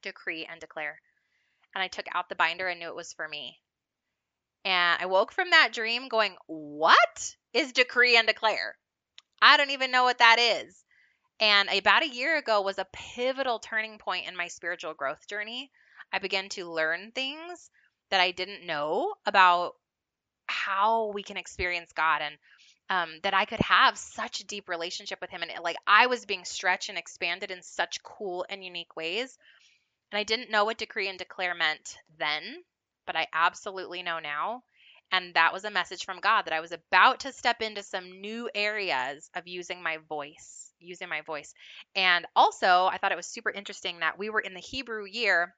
Decree 0.03 0.46
and 0.46 0.61
declare. 0.61 1.01
And 1.75 1.83
I 1.83 1.88
took 1.88 2.07
out 2.14 2.29
the 2.29 2.35
binder 2.35 2.68
and 2.68 2.81
knew 2.81 2.88
it 2.88 2.96
was 2.96 3.12
for 3.12 3.29
me. 3.29 3.61
And 4.64 5.01
I 5.01 5.07
woke 5.07 5.33
from 5.33 5.51
that 5.51 5.73
dream 5.73 6.09
going, 6.09 6.37
What 6.46 7.35
is 7.53 7.73
decree 7.73 8.16
and 8.16 8.27
declare? 8.27 8.77
I 9.40 9.57
don't 9.57 9.70
even 9.70 9.90
know 9.90 10.05
what 10.05 10.18
that 10.18 10.38
is. 10.38 10.85
And 11.40 11.70
about 11.70 12.03
a 12.03 12.09
year 12.09 12.37
ago 12.37 12.61
was 12.61 12.79
a 12.79 12.87
pivotal 12.92 13.59
turning 13.59 13.99
point 13.99 14.29
in 14.29 14.37
my 14.37 14.49
spiritual 14.49 14.92
growth 14.92 15.27
journey. 15.27 15.70
I 16.12 16.18
began 16.18 16.51
to 16.51 16.70
learn 16.70 17.12
things 17.12 17.70
that 18.11 18.20
I 18.20 18.33
didn't 18.33 18.66
know 18.66 19.14
about 19.25 19.77
how 20.46 21.12
we 21.14 21.23
can 21.23 21.38
experience 21.38 21.92
God 21.92 22.20
and 22.20 22.37
um, 22.90 23.20
that 23.22 23.33
I 23.33 23.46
could 23.46 23.61
have 23.61 23.96
such 23.96 24.40
a 24.40 24.46
deep 24.46 24.68
relationship 24.68 25.20
with 25.22 25.31
Him. 25.31 25.42
And 25.42 25.53
like 25.62 25.76
I 25.87 26.09
was 26.09 26.26
being 26.26 26.44
stretched 26.44 26.90
and 26.90 26.98
expanded 26.98 27.50
in 27.50 27.62
such 27.62 28.03
cool 28.03 28.44
and 28.50 28.62
unique 28.62 28.94
ways. 28.96 29.38
And 30.12 30.18
I 30.18 30.24
didn't 30.24 30.50
know 30.50 30.66
what 30.66 30.76
decree 30.76 31.09
and 31.09 31.18
declare 31.18 31.55
meant 31.55 31.96
then 32.18 32.64
but 33.11 33.16
I 33.16 33.26
absolutely 33.33 34.05
know 34.05 34.20
now. 34.20 34.62
And 35.11 35.35
that 35.35 35.53
was 35.53 35.64
a 35.64 35.70
message 35.70 36.05
from 36.05 36.20
God 36.20 36.42
that 36.42 36.53
I 36.53 36.61
was 36.61 36.70
about 36.70 37.20
to 37.20 37.33
step 37.33 37.61
into 37.61 37.83
some 37.83 38.20
new 38.20 38.48
areas 38.55 39.29
of 39.35 39.48
using 39.48 39.83
my 39.83 39.98
voice, 40.09 40.70
using 40.79 41.09
my 41.09 41.22
voice. 41.22 41.53
And 41.96 42.24
also, 42.37 42.87
I 42.87 42.98
thought 42.98 43.11
it 43.11 43.16
was 43.16 43.26
super 43.26 43.50
interesting 43.50 43.98
that 43.98 44.16
we 44.16 44.31
were 44.31 44.38
in 44.38 44.55
the 44.55 44.61
Hebrew 44.61 45.07
year 45.07 45.57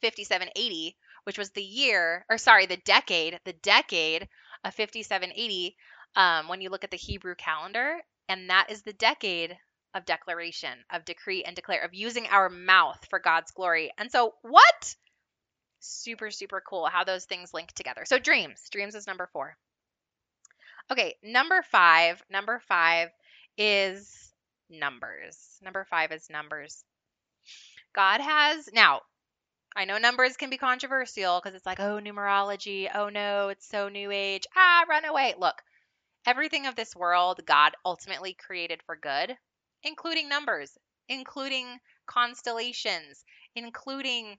5780, 0.00 0.96
which 1.22 1.38
was 1.38 1.50
the 1.50 1.62
year, 1.62 2.26
or 2.28 2.36
sorry, 2.36 2.66
the 2.66 2.78
decade, 2.78 3.38
the 3.44 3.52
decade 3.52 4.28
of 4.64 4.74
5780 4.74 5.76
um, 6.16 6.48
when 6.48 6.60
you 6.60 6.70
look 6.70 6.84
at 6.84 6.90
the 6.90 6.96
Hebrew 6.96 7.34
calendar. 7.34 7.96
And 8.28 8.50
that 8.50 8.70
is 8.70 8.82
the 8.82 8.92
decade 8.92 9.56
of 9.94 10.04
declaration, 10.06 10.78
of 10.90 11.04
decree 11.04 11.44
and 11.44 11.54
declare, 11.54 11.82
of 11.82 11.92
using 11.94 12.26
our 12.28 12.48
mouth 12.48 13.04
for 13.10 13.18
God's 13.18 13.50
glory. 13.50 13.92
And 13.98 14.10
so, 14.10 14.34
what? 14.42 14.94
super, 15.82 16.30
super 16.30 16.62
cool 16.66 16.86
how 16.86 17.04
those 17.04 17.24
things 17.24 17.52
link 17.52 17.72
together. 17.72 18.04
So, 18.04 18.18
dreams. 18.18 18.60
Dreams 18.70 18.94
is 18.94 19.06
number 19.06 19.28
four. 19.32 19.56
Okay, 20.90 21.14
number 21.22 21.62
five. 21.70 22.22
Number 22.30 22.60
five 22.68 23.10
is 23.56 24.32
numbers. 24.70 25.58
Number 25.62 25.86
five 25.90 26.12
is 26.12 26.30
numbers. 26.30 26.84
God 27.94 28.20
has, 28.20 28.68
now, 28.72 29.00
I 29.74 29.84
know 29.84 29.98
numbers 29.98 30.36
can 30.36 30.50
be 30.50 30.56
controversial 30.56 31.40
because 31.40 31.56
it's 31.56 31.66
like, 31.66 31.80
oh, 31.80 31.98
numerology. 32.02 32.88
Oh, 32.94 33.08
no, 33.08 33.48
it's 33.48 33.68
so 33.68 33.88
new 33.88 34.10
age. 34.10 34.46
Ah, 34.56 34.84
run 34.88 35.04
away. 35.04 35.34
Look, 35.38 35.62
everything 36.26 36.66
of 36.66 36.76
this 36.76 36.94
world, 36.94 37.40
God 37.46 37.72
ultimately 37.84 38.34
created 38.34 38.82
for 38.84 38.96
good, 38.96 39.36
including 39.82 40.28
numbers, 40.28 40.76
including 41.08 41.78
constellations, 42.06 43.24
including 43.54 44.36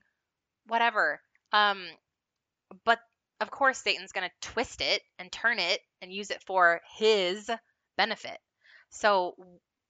whatever. 0.66 1.20
Um, 1.52 1.84
but 2.84 2.98
of 3.40 3.50
course, 3.50 3.78
Satan's 3.78 4.12
going 4.12 4.28
to 4.28 4.48
twist 4.52 4.80
it 4.80 5.02
and 5.18 5.30
turn 5.30 5.58
it 5.58 5.80
and 6.00 6.12
use 6.12 6.30
it 6.30 6.42
for 6.46 6.80
his 6.96 7.50
benefit. 7.96 8.38
So 8.90 9.34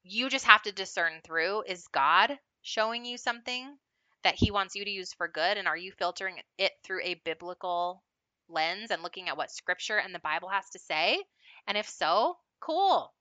you 0.02 0.28
just 0.28 0.46
have 0.46 0.62
to 0.62 0.72
discern 0.72 1.20
through 1.24 1.62
is 1.66 1.86
God 1.88 2.38
showing 2.62 3.04
you 3.04 3.16
something 3.18 3.76
that 4.22 4.34
he 4.34 4.50
wants 4.50 4.74
you 4.74 4.84
to 4.84 4.90
use 4.90 5.12
for 5.12 5.28
good? 5.28 5.56
And 5.58 5.68
are 5.68 5.76
you 5.76 5.92
filtering 5.92 6.36
it 6.58 6.72
through 6.82 7.02
a 7.02 7.20
biblical 7.24 8.02
lens 8.48 8.90
and 8.90 9.02
looking 9.02 9.28
at 9.28 9.36
what 9.36 9.50
scripture 9.50 9.98
and 9.98 10.14
the 10.14 10.18
Bible 10.20 10.48
has 10.48 10.68
to 10.70 10.78
say? 10.78 11.22
And 11.66 11.78
if 11.78 11.88
so, 11.88 12.36
cool. 12.60 13.12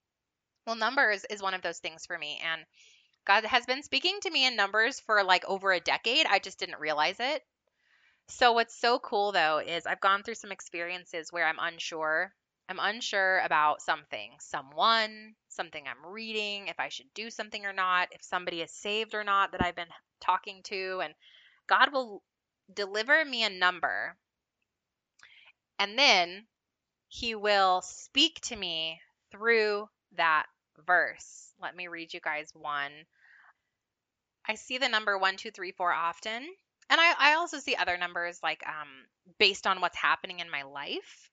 Well, 0.66 0.76
numbers 0.76 1.24
is 1.30 1.42
one 1.42 1.54
of 1.54 1.62
those 1.62 1.78
things 1.78 2.06
for 2.06 2.18
me. 2.18 2.40
And 2.44 2.64
God 3.26 3.44
has 3.44 3.66
been 3.66 3.82
speaking 3.82 4.18
to 4.22 4.30
me 4.30 4.46
in 4.46 4.56
numbers 4.56 5.00
for 5.00 5.22
like 5.24 5.44
over 5.46 5.72
a 5.72 5.80
decade. 5.80 6.26
I 6.26 6.38
just 6.38 6.58
didn't 6.58 6.80
realize 6.80 7.20
it. 7.20 7.42
So, 8.28 8.52
what's 8.52 8.78
so 8.78 8.98
cool 8.98 9.32
though 9.32 9.58
is 9.58 9.86
I've 9.86 10.00
gone 10.00 10.22
through 10.22 10.36
some 10.36 10.52
experiences 10.52 11.30
where 11.30 11.46
I'm 11.46 11.58
unsure. 11.58 12.34
I'm 12.68 12.78
unsure 12.80 13.40
about 13.40 13.82
something, 13.82 14.32
someone, 14.40 15.34
something 15.48 15.84
I'm 15.86 16.10
reading, 16.10 16.68
if 16.68 16.80
I 16.80 16.88
should 16.88 17.12
do 17.14 17.28
something 17.30 17.66
or 17.66 17.74
not, 17.74 18.08
if 18.12 18.22
somebody 18.22 18.62
is 18.62 18.72
saved 18.72 19.14
or 19.14 19.24
not 19.24 19.52
that 19.52 19.62
I've 19.62 19.76
been 19.76 19.92
talking 20.20 20.62
to. 20.64 21.00
And 21.04 21.14
God 21.66 21.92
will 21.92 22.22
deliver 22.72 23.22
me 23.24 23.44
a 23.44 23.50
number. 23.50 24.16
And 25.78 25.98
then 25.98 26.46
He 27.14 27.34
will 27.34 27.82
speak 27.82 28.40
to 28.42 28.56
me 28.56 29.00
through 29.30 29.88
that 30.16 30.46
verse. 30.86 31.52
Let 31.62 31.76
me 31.76 31.88
read 31.88 32.12
you 32.12 32.20
guys 32.20 32.50
one. 32.54 32.92
I 34.46 34.56
see 34.56 34.78
the 34.78 34.88
number 34.88 35.16
one, 35.16 35.36
two, 35.36 35.50
three, 35.50 35.72
four 35.72 35.92
often 35.92 36.46
and 36.90 37.00
I, 37.00 37.14
I 37.18 37.34
also 37.34 37.58
see 37.58 37.76
other 37.76 37.96
numbers 37.96 38.40
like 38.42 38.62
um, 38.66 38.88
based 39.38 39.66
on 39.66 39.80
what's 39.80 39.96
happening 39.96 40.40
in 40.40 40.50
my 40.50 40.62
life. 40.62 41.30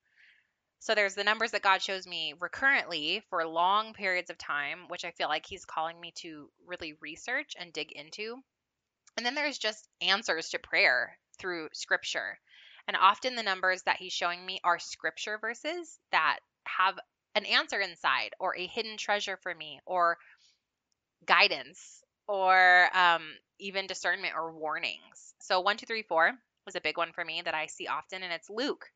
So 0.79 0.95
there's 0.95 1.13
the 1.13 1.23
numbers 1.23 1.51
that 1.51 1.61
God 1.61 1.81
shows 1.81 2.07
me 2.07 2.33
recurrently 2.39 3.21
for 3.29 3.45
long 3.45 3.93
periods 3.93 4.31
of 4.31 4.37
time, 4.37 4.85
which 4.87 5.05
I 5.05 5.11
feel 5.11 5.27
like 5.27 5.45
He's 5.45 5.65
calling 5.65 5.99
me 5.99 6.13
to 6.17 6.49
really 6.65 6.95
research 7.01 7.53
and 7.59 7.71
dig 7.71 7.91
into. 7.91 8.37
And 9.17 9.25
then 9.25 9.35
there's 9.35 9.57
just 9.57 9.87
answers 10.01 10.49
to 10.49 10.59
prayer 10.59 11.17
through 11.37 11.69
scripture. 11.73 12.39
And 12.87 12.97
often 12.97 13.35
the 13.35 13.43
numbers 13.43 13.83
that 13.83 13.97
He's 13.97 14.13
showing 14.13 14.45
me 14.45 14.59
are 14.63 14.79
scripture 14.79 15.37
verses 15.37 15.99
that 16.11 16.39
have 16.65 16.99
an 17.35 17.45
answer 17.45 17.79
inside 17.79 18.31
or 18.39 18.55
a 18.55 18.67
hidden 18.67 18.97
treasure 18.97 19.37
for 19.37 19.53
me 19.53 19.79
or 19.85 20.17
guidance 21.25 22.03
or 22.27 22.87
um, 22.93 23.23
even 23.59 23.87
discernment 23.87 24.33
or 24.35 24.51
warnings. 24.51 25.33
So, 25.39 25.61
one, 25.61 25.77
two, 25.77 25.85
three, 25.85 26.03
four 26.03 26.31
was 26.65 26.75
a 26.75 26.81
big 26.81 26.97
one 26.97 27.11
for 27.13 27.23
me 27.23 27.41
that 27.43 27.53
I 27.53 27.67
see 27.67 27.87
often, 27.87 28.23
and 28.23 28.33
it's 28.33 28.49
Luke. 28.49 28.89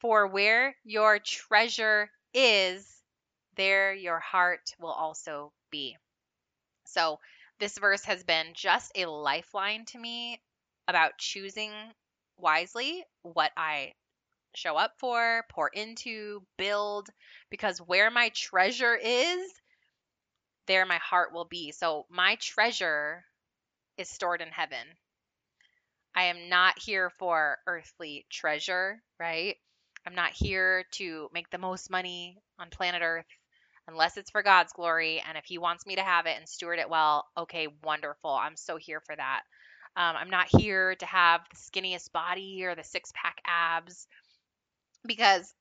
For 0.00 0.26
where 0.26 0.74
your 0.84 1.18
treasure 1.18 2.10
is, 2.34 3.02
there 3.56 3.94
your 3.94 4.18
heart 4.18 4.70
will 4.80 4.90
also 4.92 5.52
be. 5.70 5.96
So, 6.86 7.20
this 7.60 7.78
verse 7.78 8.04
has 8.04 8.24
been 8.24 8.46
just 8.54 8.90
a 8.96 9.06
lifeline 9.06 9.84
to 9.86 9.98
me 9.98 10.40
about 10.88 11.18
choosing 11.18 11.72
wisely 12.38 13.04
what 13.22 13.52
I 13.56 13.92
show 14.54 14.76
up 14.76 14.92
for, 14.98 15.44
pour 15.50 15.68
into, 15.68 16.42
build, 16.58 17.08
because 17.50 17.78
where 17.78 18.10
my 18.10 18.30
treasure 18.34 18.94
is, 18.94 19.52
there 20.66 20.86
my 20.86 20.98
heart 20.98 21.32
will 21.32 21.46
be. 21.46 21.72
So 21.72 22.06
my 22.10 22.36
treasure 22.40 23.24
is 23.96 24.08
stored 24.08 24.40
in 24.40 24.48
heaven. 24.48 24.86
I 26.14 26.24
am 26.24 26.48
not 26.48 26.78
here 26.78 27.10
for 27.18 27.58
earthly 27.66 28.26
treasure, 28.30 29.02
right? 29.18 29.56
I'm 30.06 30.14
not 30.14 30.32
here 30.32 30.84
to 30.92 31.30
make 31.32 31.48
the 31.50 31.58
most 31.58 31.90
money 31.90 32.38
on 32.58 32.70
planet 32.70 33.02
Earth 33.02 33.26
unless 33.88 34.16
it's 34.16 34.30
for 34.30 34.42
God's 34.42 34.72
glory. 34.72 35.22
And 35.26 35.38
if 35.38 35.44
He 35.44 35.58
wants 35.58 35.86
me 35.86 35.96
to 35.96 36.02
have 36.02 36.26
it 36.26 36.36
and 36.36 36.48
steward 36.48 36.78
it 36.78 36.90
well, 36.90 37.26
okay, 37.36 37.68
wonderful. 37.82 38.30
I'm 38.30 38.56
so 38.56 38.76
here 38.76 39.00
for 39.00 39.16
that. 39.16 39.42
Um, 39.96 40.16
I'm 40.16 40.30
not 40.30 40.46
here 40.48 40.94
to 40.96 41.06
have 41.06 41.42
the 41.50 41.56
skinniest 41.56 42.12
body 42.12 42.64
or 42.64 42.74
the 42.74 42.84
six 42.84 43.12
pack 43.14 43.40
abs 43.46 44.06
because 45.06 45.52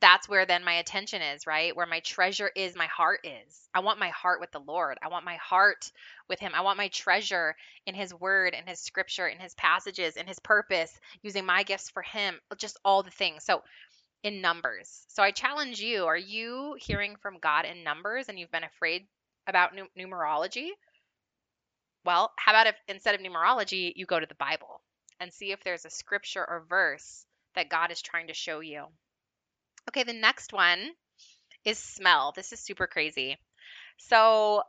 that's 0.00 0.28
where 0.28 0.44
then 0.44 0.64
my 0.64 0.74
attention 0.74 1.22
is, 1.22 1.46
right? 1.46 1.74
Where 1.74 1.86
my 1.86 2.00
treasure 2.00 2.50
is, 2.54 2.76
my 2.76 2.86
heart 2.86 3.20
is. 3.24 3.68
I 3.74 3.80
want 3.80 3.98
my 3.98 4.10
heart 4.10 4.40
with 4.40 4.52
the 4.52 4.60
Lord. 4.60 4.98
I 5.02 5.08
want 5.08 5.24
my 5.24 5.36
heart 5.36 5.90
with 6.28 6.38
Him. 6.38 6.52
I 6.54 6.60
want 6.60 6.76
my 6.76 6.88
treasure 6.88 7.56
in 7.86 7.94
His 7.94 8.12
Word, 8.12 8.54
in 8.54 8.66
His 8.66 8.80
Scripture, 8.80 9.26
in 9.26 9.38
His 9.38 9.54
passages, 9.54 10.16
in 10.16 10.26
His 10.26 10.38
purpose, 10.40 10.92
using 11.22 11.46
my 11.46 11.62
gifts 11.62 11.88
for 11.90 12.02
Him, 12.02 12.38
just 12.58 12.78
all 12.84 13.02
the 13.02 13.10
things. 13.10 13.44
So, 13.44 13.62
in 14.22 14.40
numbers. 14.42 15.04
So, 15.08 15.22
I 15.22 15.30
challenge 15.30 15.80
you 15.80 16.04
are 16.06 16.16
you 16.16 16.76
hearing 16.78 17.16
from 17.22 17.38
God 17.40 17.64
in 17.64 17.84
numbers 17.84 18.28
and 18.28 18.38
you've 18.38 18.52
been 18.52 18.64
afraid 18.64 19.06
about 19.46 19.72
numerology? 19.98 20.68
Well, 22.08 22.32
how 22.38 22.52
about 22.52 22.68
if 22.68 22.76
instead 22.88 23.14
of 23.14 23.20
numerology, 23.20 23.92
you 23.94 24.06
go 24.06 24.18
to 24.18 24.24
the 24.24 24.34
Bible 24.36 24.80
and 25.20 25.30
see 25.30 25.52
if 25.52 25.62
there's 25.62 25.84
a 25.84 25.90
scripture 25.90 26.42
or 26.42 26.64
verse 26.66 27.26
that 27.54 27.68
God 27.68 27.90
is 27.90 28.00
trying 28.00 28.28
to 28.28 28.32
show 28.32 28.60
you? 28.60 28.86
Okay, 29.90 30.04
the 30.04 30.14
next 30.14 30.54
one 30.54 30.92
is 31.66 31.76
smell. 31.78 32.32
This 32.34 32.54
is 32.54 32.60
super 32.60 32.86
crazy. 32.86 33.36
So 33.98 34.62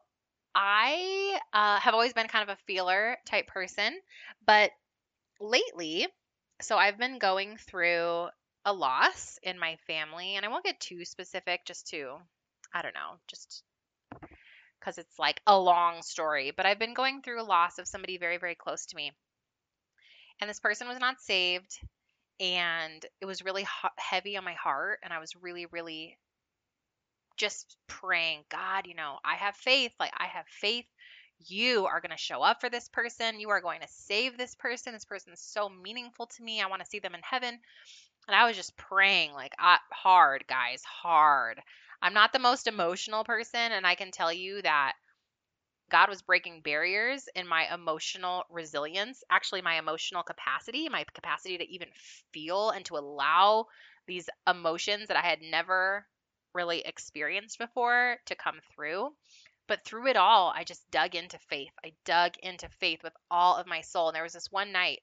I 0.54 1.40
uh, 1.54 1.80
have 1.80 1.94
always 1.94 2.12
been 2.12 2.28
kind 2.28 2.44
of 2.44 2.58
a 2.58 2.62
feeler 2.68 3.16
type 3.26 3.48
person, 3.48 3.98
but 4.46 4.72
lately, 5.40 6.08
so 6.60 6.76
I've 6.76 6.98
been 6.98 7.20
going 7.20 7.56
through 7.56 8.28
a 8.66 8.74
loss 8.74 9.40
in 9.44 9.58
my 9.58 9.78
family, 9.88 10.36
and 10.36 10.46
I 10.46 10.50
won't 10.50 10.66
get 10.66 10.82
too 10.82 11.06
specific, 11.06 11.64
just 11.66 11.88
to, 11.92 12.18
I 12.74 12.82
don't 12.82 12.96
know, 12.96 13.16
just 13.30 13.64
because 14.80 14.98
it's 14.98 15.20
like 15.20 15.42
a 15.46 15.60
long 15.60 16.02
story, 16.02 16.52
but 16.56 16.66
I've 16.66 16.80
been 16.80 16.94
going 16.94 17.22
through 17.22 17.42
a 17.42 17.44
loss 17.44 17.78
of 17.80 17.88
somebody 17.88 18.18
very, 18.18 18.38
very 18.38 18.56
close 18.56 18.86
to 18.88 18.96
me. 18.96 19.12
And 20.42 20.50
this 20.50 20.60
person 20.60 20.88
was 20.88 21.00
not 21.00 21.20
saved 21.20 21.78
and 22.40 23.06
it 23.20 23.26
was 23.26 23.44
really 23.44 23.68
heavy 23.98 24.38
on 24.38 24.46
my 24.46 24.54
heart 24.54 25.00
and 25.04 25.12
i 25.12 25.20
was 25.20 25.36
really 25.36 25.66
really 25.68 26.18
just 27.38 27.78
praying 27.88 28.44
god 28.50 28.88
you 28.88 28.96
know 28.96 29.18
i 29.26 29.36
have 29.36 29.56
faith 29.56 29.92
like 30.00 30.14
i 30.18 30.26
have 30.26 30.46
faith. 30.48 30.86
You 31.48 31.86
are 31.86 32.02
going 32.02 32.12
to 32.12 32.18
show 32.18 32.42
up 32.42 32.60
for 32.60 32.70
this 32.70 32.90
person. 32.90 33.40
You 33.40 33.50
are 33.52 33.62
going 33.62 33.80
to 33.80 33.88
save 33.88 34.38
this 34.38 34.56
person. 34.56 34.92
This 34.92 35.06
person 35.06 35.32
is 35.32 35.40
so 35.40 35.70
meaningful 35.70 36.26
to 36.26 36.44
me. 36.44 36.62
I 36.62 36.68
want 36.68 36.82
to 36.84 36.90
see 36.90 37.00
them 37.00 37.16
in 37.16 37.22
heaven. 37.24 37.58
And 38.28 38.36
i 38.36 38.46
was 38.46 38.58
just 38.58 38.76
praying 38.76 39.32
like 39.32 39.54
hard 39.58 40.44
guys 40.50 40.84
hard 40.84 41.62
i'm 42.02 42.14
not 42.14 42.34
the 42.34 42.40
most 42.40 42.68
emotional 42.68 43.24
person 43.24 43.72
and 43.72 43.86
i 43.86 43.96
can 43.96 44.12
tell 44.12 44.32
you 44.32 44.62
that 44.62 44.94
God 45.90 46.10
was 46.10 46.22
breaking 46.22 46.62
barriers 46.62 47.28
in 47.36 47.48
my 47.48 47.74
emotional 47.74 48.44
resilience, 48.50 49.24
actually, 49.30 49.62
my 49.62 49.80
emotional 49.80 50.24
capacity, 50.24 50.88
my 50.88 51.04
capacity 51.14 51.58
to 51.58 51.68
even 51.68 51.90
feel 52.32 52.70
and 52.70 52.86
to 52.86 52.98
allow 52.98 53.66
these 54.08 54.30
emotions 54.48 55.08
that 55.08 55.18
I 55.18 55.28
had 55.28 55.42
never 55.42 56.06
really 56.54 56.82
experienced 56.82 57.58
before 57.58 58.18
to 58.26 58.36
come 58.36 58.60
through. 58.74 59.10
But 59.68 59.84
through 59.84 60.08
it 60.08 60.18
all, 60.18 60.52
I 60.56 60.64
just 60.64 60.90
dug 60.90 61.16
into 61.16 61.38
faith. 61.38 61.72
I 61.84 61.94
dug 62.06 62.34
into 62.42 62.70
faith 62.80 63.04
with 63.04 63.14
all 63.30 63.56
of 63.56 63.68
my 63.68 63.82
soul. 63.82 64.10
And 64.10 64.16
there 64.16 64.24
was 64.24 64.34
this 64.34 64.52
one 64.52 64.72
night 64.72 65.02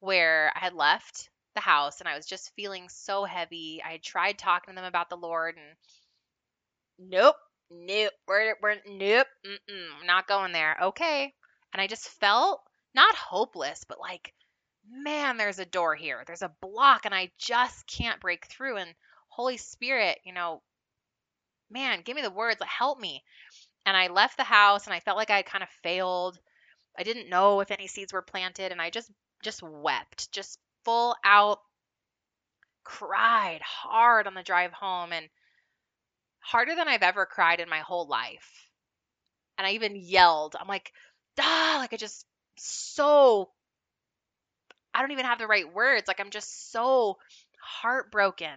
where 0.00 0.52
I 0.54 0.60
had 0.60 0.74
left 0.74 1.30
the 1.58 1.62
house 1.62 1.98
and 1.98 2.08
I 2.08 2.16
was 2.16 2.24
just 2.24 2.54
feeling 2.54 2.88
so 2.88 3.24
heavy. 3.24 3.82
I 3.84 3.98
tried 3.98 4.38
talking 4.38 4.74
to 4.74 4.80
them 4.80 4.86
about 4.86 5.10
the 5.10 5.16
Lord 5.16 5.56
and 5.56 7.10
nope, 7.10 7.34
nope, 7.68 8.12
we're, 8.28 8.54
we're 8.62 8.76
nope, 8.86 9.26
mm-mm, 9.44 10.06
not 10.06 10.28
going 10.28 10.52
there. 10.52 10.76
Okay. 10.80 11.34
And 11.72 11.82
I 11.82 11.88
just 11.88 12.08
felt 12.08 12.60
not 12.94 13.14
hopeless, 13.16 13.84
but 13.88 13.98
like, 13.98 14.32
man, 14.88 15.36
there's 15.36 15.58
a 15.58 15.64
door 15.64 15.96
here. 15.96 16.22
There's 16.26 16.42
a 16.42 16.54
block 16.62 17.06
and 17.06 17.14
I 17.14 17.32
just 17.38 17.86
can't 17.88 18.20
break 18.20 18.46
through. 18.46 18.76
And 18.76 18.94
Holy 19.28 19.56
Spirit, 19.56 20.18
you 20.24 20.32
know, 20.32 20.62
man, 21.70 22.02
give 22.04 22.14
me 22.14 22.22
the 22.22 22.30
words, 22.30 22.60
help 22.64 23.00
me. 23.00 23.24
And 23.84 23.96
I 23.96 24.06
left 24.06 24.36
the 24.36 24.44
house 24.44 24.86
and 24.86 24.94
I 24.94 25.00
felt 25.00 25.16
like 25.16 25.30
I 25.30 25.36
had 25.36 25.46
kind 25.46 25.64
of 25.64 25.70
failed. 25.82 26.38
I 26.96 27.02
didn't 27.02 27.28
know 27.28 27.60
if 27.60 27.72
any 27.72 27.88
seeds 27.88 28.12
were 28.12 28.22
planted 28.22 28.70
and 28.70 28.80
I 28.80 28.90
just 28.90 29.10
just 29.42 29.62
wept, 29.62 30.32
just 30.32 30.58
full 30.88 31.14
out 31.22 31.58
cried 32.82 33.60
hard 33.60 34.26
on 34.26 34.32
the 34.32 34.42
drive 34.42 34.72
home 34.72 35.12
and 35.12 35.28
harder 36.40 36.74
than 36.74 36.88
I've 36.88 37.02
ever 37.02 37.26
cried 37.26 37.60
in 37.60 37.68
my 37.68 37.80
whole 37.80 38.08
life. 38.08 38.70
And 39.58 39.66
I 39.66 39.72
even 39.72 39.96
yelled. 39.96 40.56
I'm 40.58 40.66
like, 40.66 40.90
ah, 41.38 41.76
like 41.80 41.92
I 41.92 41.98
just 41.98 42.24
so 42.56 43.50
I 44.94 45.02
don't 45.02 45.10
even 45.10 45.26
have 45.26 45.38
the 45.38 45.46
right 45.46 45.70
words. 45.70 46.08
Like 46.08 46.20
I'm 46.20 46.30
just 46.30 46.72
so 46.72 47.18
heartbroken 47.60 48.56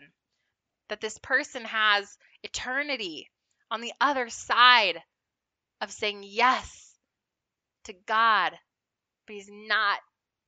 that 0.87 1.01
this 1.01 1.17
person 1.17 1.65
has 1.65 2.17
eternity 2.43 3.29
on 3.69 3.81
the 3.81 3.91
other 3.99 4.29
side 4.29 5.01
of 5.81 5.91
saying 5.91 6.23
yes 6.25 6.93
to 7.83 7.93
God, 8.07 8.53
but 9.27 9.35
he's 9.35 9.49
not 9.51 9.99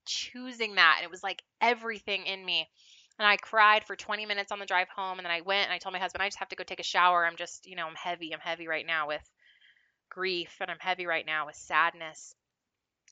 choosing 0.05 0.75
that. 0.75 0.95
And 0.99 1.03
it 1.03 1.11
was 1.11 1.23
like 1.23 1.43
everything 1.63 2.25
in 2.25 2.45
me. 2.45 2.69
And 3.17 3.27
I 3.27 3.37
cried 3.37 3.85
for 3.85 3.95
20 3.95 4.25
minutes 4.25 4.51
on 4.51 4.59
the 4.59 4.65
drive 4.65 4.89
home. 4.89 5.17
And 5.17 5.25
then 5.25 5.31
I 5.31 5.41
went 5.41 5.65
and 5.65 5.73
I 5.73 5.77
told 5.77 5.93
my 5.93 5.99
husband, 5.99 6.21
I 6.21 6.27
just 6.27 6.39
have 6.39 6.49
to 6.49 6.55
go 6.55 6.63
take 6.63 6.79
a 6.79 6.83
shower. 6.83 7.25
I'm 7.25 7.37
just, 7.37 7.65
you 7.65 7.75
know, 7.75 7.87
I'm 7.87 7.95
heavy. 7.95 8.33
I'm 8.33 8.39
heavy 8.39 8.67
right 8.67 8.85
now 8.85 9.07
with 9.07 9.23
grief 10.09 10.57
and 10.59 10.69
I'm 10.69 10.79
heavy 10.79 11.05
right 11.05 11.25
now 11.25 11.45
with 11.45 11.55
sadness. 11.55 12.35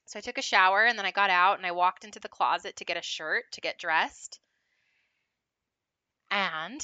So 0.05 0.19
I 0.19 0.21
took 0.21 0.37
a 0.37 0.43
shower 0.43 0.85
and 0.85 0.97
then 0.97 1.05
I 1.05 1.11
got 1.11 1.29
out 1.29 1.57
and 1.57 1.65
I 1.65 1.71
walked 1.71 2.03
into 2.03 2.19
the 2.19 2.27
closet 2.27 2.75
to 2.77 2.85
get 2.85 2.97
a 2.97 3.01
shirt 3.01 3.45
to 3.53 3.61
get 3.61 3.77
dressed. 3.77 4.39
And 6.29 6.81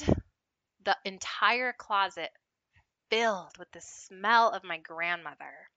the 0.84 0.96
entire 1.04 1.72
closet 1.72 2.30
filled 3.10 3.58
with 3.58 3.70
the 3.72 3.80
smell 3.80 4.50
of 4.50 4.64
my 4.64 4.78
grandmother. 4.78 5.68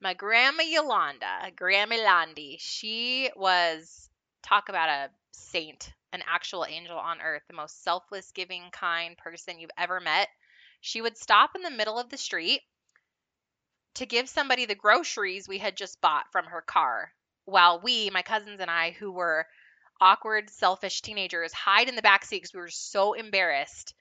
My 0.00 0.14
grandma 0.14 0.62
Yolanda, 0.62 1.52
Grandma 1.54 1.96
Landi, 1.96 2.56
she 2.60 3.30
was 3.36 4.10
talk 4.42 4.68
about 4.68 4.88
a 4.88 5.10
saint, 5.32 5.92
an 6.12 6.22
actual 6.26 6.66
angel 6.68 6.98
on 6.98 7.20
earth, 7.20 7.42
the 7.48 7.54
most 7.54 7.82
selfless, 7.82 8.32
giving, 8.32 8.70
kind 8.70 9.16
person 9.16 9.58
you've 9.58 9.70
ever 9.78 10.00
met. 10.00 10.28
She 10.80 11.00
would 11.00 11.16
stop 11.16 11.50
in 11.54 11.62
the 11.62 11.70
middle 11.70 11.98
of 11.98 12.10
the 12.10 12.18
street 12.18 12.62
to 13.94 14.06
give 14.06 14.28
somebody 14.28 14.64
the 14.66 14.74
groceries 14.74 15.48
we 15.48 15.58
had 15.58 15.76
just 15.76 16.00
bought 16.00 16.30
from 16.32 16.46
her 16.46 16.62
car 16.62 17.12
while 17.44 17.80
we, 17.80 18.10
my 18.10 18.22
cousins 18.22 18.60
and 18.60 18.70
I, 18.70 18.92
who 18.92 19.12
were 19.12 19.46
awkward, 20.00 20.50
selfish 20.50 21.02
teenagers, 21.02 21.52
hide 21.52 21.88
in 21.88 21.96
the 21.96 22.02
back 22.02 22.24
seat 22.24 22.42
because 22.42 22.54
we 22.54 22.60
were 22.60 22.68
so 22.68 23.12
embarrassed 23.12 23.94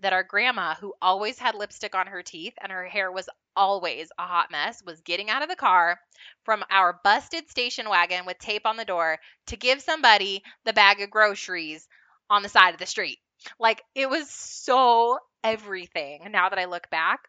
that 0.00 0.12
our 0.12 0.22
grandma, 0.22 0.74
who 0.74 0.94
always 1.00 1.38
had 1.38 1.54
lipstick 1.54 1.94
on 1.94 2.06
her 2.06 2.22
teeth 2.22 2.54
and 2.60 2.72
her 2.72 2.86
hair 2.86 3.10
was 3.12 3.28
always 3.56 4.10
a 4.18 4.26
hot 4.26 4.50
mess, 4.50 4.82
was 4.84 5.00
getting 5.00 5.30
out 5.30 5.42
of 5.42 5.48
the 5.48 5.56
car 5.56 6.00
from 6.44 6.64
our 6.70 7.00
busted 7.04 7.48
station 7.50 7.88
wagon 7.88 8.26
with 8.26 8.38
tape 8.38 8.66
on 8.66 8.76
the 8.76 8.84
door 8.84 9.18
to 9.46 9.56
give 9.56 9.80
somebody 9.82 10.42
the 10.64 10.72
bag 10.72 11.00
of 11.00 11.10
groceries 11.10 11.86
on 12.30 12.42
the 12.42 12.48
side 12.48 12.74
of 12.74 12.80
the 12.80 12.86
street. 12.86 13.18
Like 13.58 13.82
it 13.94 14.08
was 14.08 14.30
so 14.30 15.18
everything. 15.42 16.28
Now 16.30 16.48
that 16.48 16.58
I 16.58 16.66
look 16.66 16.88
back, 16.90 17.28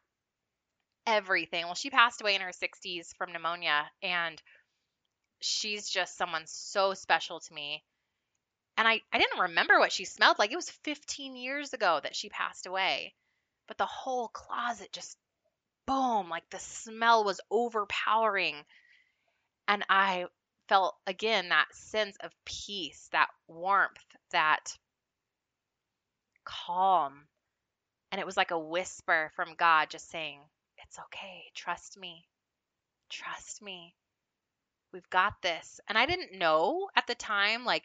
everything. 1.05 1.65
Well, 1.65 1.75
she 1.75 1.89
passed 1.89 2.21
away 2.21 2.35
in 2.35 2.41
her 2.41 2.51
60s 2.51 3.15
from 3.17 3.33
pneumonia, 3.33 3.89
and 4.01 4.41
she's 5.41 5.89
just 5.89 6.17
someone 6.17 6.43
so 6.45 6.93
special 6.93 7.39
to 7.39 7.53
me. 7.53 7.83
And 8.77 8.87
I, 8.87 9.01
I 9.11 9.19
didn't 9.19 9.39
remember 9.39 9.79
what 9.79 9.91
she 9.91 10.05
smelled 10.05 10.39
like. 10.39 10.51
It 10.51 10.55
was 10.55 10.69
15 10.69 11.35
years 11.35 11.73
ago 11.73 11.99
that 12.01 12.15
she 12.15 12.29
passed 12.29 12.65
away. 12.65 13.13
But 13.67 13.77
the 13.77 13.85
whole 13.85 14.29
closet 14.29 14.91
just 14.91 15.17
boom, 15.85 16.29
like 16.29 16.49
the 16.49 16.59
smell 16.59 17.23
was 17.23 17.41
overpowering. 17.49 18.55
And 19.67 19.83
I 19.89 20.25
felt 20.67 20.95
again 21.07 21.49
that 21.49 21.73
sense 21.73 22.17
of 22.21 22.31
peace, 22.45 23.09
that 23.11 23.29
warmth, 23.47 23.97
that 24.31 24.77
calm. 26.45 27.27
And 28.11 28.19
it 28.19 28.25
was 28.25 28.37
like 28.37 28.51
a 28.51 28.59
whisper 28.59 29.31
from 29.35 29.55
God 29.57 29.89
just 29.89 30.09
saying, 30.09 30.39
It's 30.77 30.99
okay. 30.99 31.43
Trust 31.55 31.97
me. 31.97 32.25
Trust 33.09 33.61
me. 33.61 33.95
We've 34.91 35.09
got 35.09 35.41
this. 35.41 35.79
And 35.87 35.97
I 35.97 36.05
didn't 36.05 36.37
know 36.37 36.89
at 36.95 37.07
the 37.07 37.15
time, 37.15 37.65
like, 37.65 37.83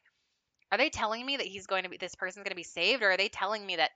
are 0.71 0.79
they 0.79 0.91
telling 0.91 1.25
me 1.25 1.39
that 1.39 1.47
he's 1.47 1.67
going 1.67 1.85
to 1.85 1.89
be, 1.89 1.97
this 1.97 2.15
person's 2.15 2.45
going 2.45 2.51
to 2.51 2.57
be 2.57 2.63
saved? 2.63 3.03
Or 3.03 3.13
are 3.13 3.17
they 3.17 3.29
telling 3.29 3.65
me 3.65 3.77
that 3.77 3.91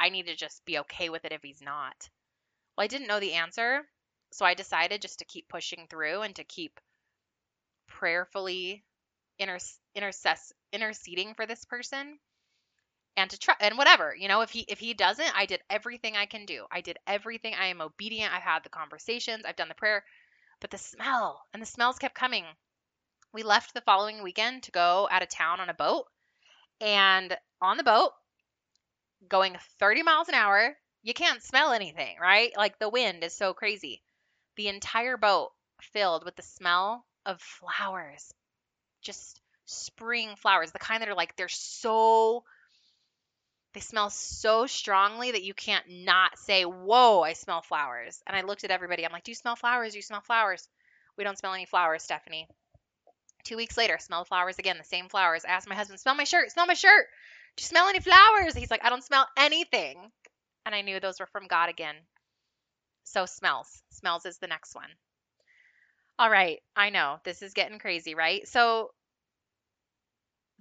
I 0.00 0.08
need 0.08 0.26
to 0.26 0.34
just 0.34 0.64
be 0.64 0.78
okay 0.78 1.10
with 1.10 1.24
it 1.26 1.32
if 1.32 1.42
he's 1.42 1.60
not? 1.60 2.08
Well, 2.76 2.84
I 2.84 2.88
didn't 2.88 3.08
know 3.08 3.20
the 3.20 3.34
answer. 3.34 3.86
So 4.32 4.44
I 4.44 4.54
decided 4.54 5.02
just 5.02 5.20
to 5.20 5.24
keep 5.24 5.48
pushing 5.48 5.86
through 5.88 6.22
and 6.22 6.34
to 6.36 6.44
keep 6.44 6.80
prayerfully 7.86 8.84
inter- 9.38 9.58
intercess- 9.96 10.52
interceding 10.72 11.34
for 11.34 11.46
this 11.46 11.64
person 11.64 12.18
and 13.16 13.30
to 13.30 13.38
try 13.38 13.54
and 13.60 13.78
whatever 13.78 14.14
you 14.14 14.28
know 14.28 14.42
if 14.42 14.50
he 14.50 14.60
if 14.68 14.78
he 14.78 14.92
doesn't 14.92 15.32
i 15.34 15.46
did 15.46 15.60
everything 15.70 16.16
i 16.16 16.26
can 16.26 16.44
do. 16.44 16.66
I 16.70 16.80
did 16.80 16.98
everything. 17.06 17.54
I 17.54 17.66
am 17.66 17.80
obedient. 17.80 18.34
I've 18.34 18.42
had 18.42 18.62
the 18.62 18.68
conversations. 18.68 19.44
I've 19.46 19.56
done 19.56 19.68
the 19.68 19.74
prayer. 19.74 20.04
But 20.60 20.70
the 20.70 20.78
smell 20.78 21.42
and 21.52 21.62
the 21.62 21.66
smells 21.66 21.98
kept 21.98 22.14
coming. 22.14 22.44
We 23.32 23.42
left 23.42 23.74
the 23.74 23.80
following 23.82 24.22
weekend 24.22 24.64
to 24.64 24.70
go 24.72 25.08
out 25.10 25.22
of 25.22 25.28
town 25.28 25.60
on 25.60 25.68
a 25.68 25.74
boat 25.74 26.06
and 26.80 27.36
on 27.60 27.76
the 27.76 27.84
boat 27.84 28.12
going 29.28 29.56
30 29.78 30.02
miles 30.02 30.28
an 30.28 30.34
hour 30.34 30.76
you 31.06 31.14
can't 31.14 31.42
smell 31.42 31.72
anything 31.72 32.16
right 32.20 32.52
like 32.56 32.78
the 32.78 32.88
wind 32.88 33.22
is 33.22 33.32
so 33.32 33.54
crazy 33.54 34.02
the 34.56 34.68
entire 34.68 35.16
boat 35.16 35.52
filled 35.80 36.24
with 36.24 36.34
the 36.36 36.42
smell 36.42 37.04
of 37.24 37.40
flowers 37.40 38.32
just 39.02 39.40
spring 39.66 40.34
flowers 40.36 40.72
the 40.72 40.78
kind 40.78 41.00
that 41.00 41.08
are 41.08 41.14
like 41.14 41.36
they're 41.36 41.48
so 41.48 42.42
they 43.72 43.80
smell 43.80 44.08
so 44.08 44.66
strongly 44.66 45.32
that 45.32 45.42
you 45.42 45.52
can't 45.52 45.84
not 45.86 46.38
say, 46.38 46.64
Whoa, 46.64 47.20
I 47.20 47.34
smell 47.34 47.60
flowers. 47.60 48.22
And 48.26 48.34
I 48.34 48.40
looked 48.40 48.64
at 48.64 48.70
everybody. 48.70 49.04
I'm 49.04 49.12
like, 49.12 49.22
Do 49.22 49.30
you 49.30 49.34
smell 49.34 49.54
flowers? 49.54 49.92
Do 49.92 49.98
you 49.98 50.02
smell 50.02 50.22
flowers? 50.22 50.66
We 51.18 51.24
don't 51.24 51.36
smell 51.36 51.52
any 51.52 51.66
flowers, 51.66 52.02
Stefanie. 52.02 52.46
Two 53.44 53.58
weeks 53.58 53.76
later, 53.76 53.98
smell 54.00 54.24
flowers 54.24 54.58
again, 54.58 54.78
the 54.78 54.84
same 54.84 55.10
flowers. 55.10 55.44
I 55.44 55.50
asked 55.50 55.68
my 55.68 55.74
husband, 55.74 56.00
Smell 56.00 56.14
my 56.14 56.24
shirt, 56.24 56.50
smell 56.52 56.64
my 56.64 56.72
shirt. 56.72 57.06
Do 57.56 57.62
you 57.62 57.66
smell 57.66 57.88
any 57.88 58.00
flowers? 58.00 58.54
He's 58.54 58.70
like, 58.70 58.82
I 58.82 58.88
don't 58.88 59.04
smell 59.04 59.28
anything. 59.36 60.10
And 60.66 60.74
I 60.74 60.82
knew 60.82 61.00
those 61.00 61.20
were 61.20 61.26
from 61.26 61.46
God 61.46 61.70
again. 61.70 61.94
So, 63.04 63.24
smells. 63.24 63.82
Smells 63.92 64.26
is 64.26 64.38
the 64.38 64.48
next 64.48 64.74
one. 64.74 64.90
All 66.18 66.28
right, 66.28 66.60
I 66.74 66.90
know 66.90 67.18
this 67.24 67.40
is 67.40 67.54
getting 67.54 67.78
crazy, 67.78 68.16
right? 68.16 68.46
So, 68.48 68.90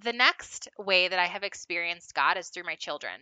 the 0.04 0.14
next 0.14 0.68
way 0.78 1.08
that 1.08 1.18
I 1.18 1.26
have 1.26 1.44
experienced 1.44 2.14
God 2.14 2.38
is 2.38 2.50
through 2.50 2.66
my 2.66 2.76
children. 2.76 3.20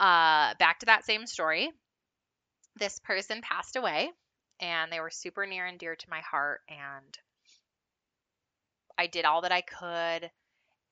Uh, 0.00 0.54
back 0.58 0.78
to 0.80 0.86
that 0.86 1.04
same 1.04 1.26
story. 1.26 1.70
This 2.76 2.98
person 3.00 3.42
passed 3.42 3.76
away, 3.76 4.10
and 4.60 4.90
they 4.90 5.00
were 5.00 5.10
super 5.10 5.46
near 5.46 5.66
and 5.66 5.78
dear 5.78 5.94
to 5.94 6.10
my 6.10 6.20
heart. 6.20 6.60
And 6.68 7.18
I 8.96 9.08
did 9.08 9.26
all 9.26 9.42
that 9.42 9.52
I 9.52 9.60
could. 9.60 10.30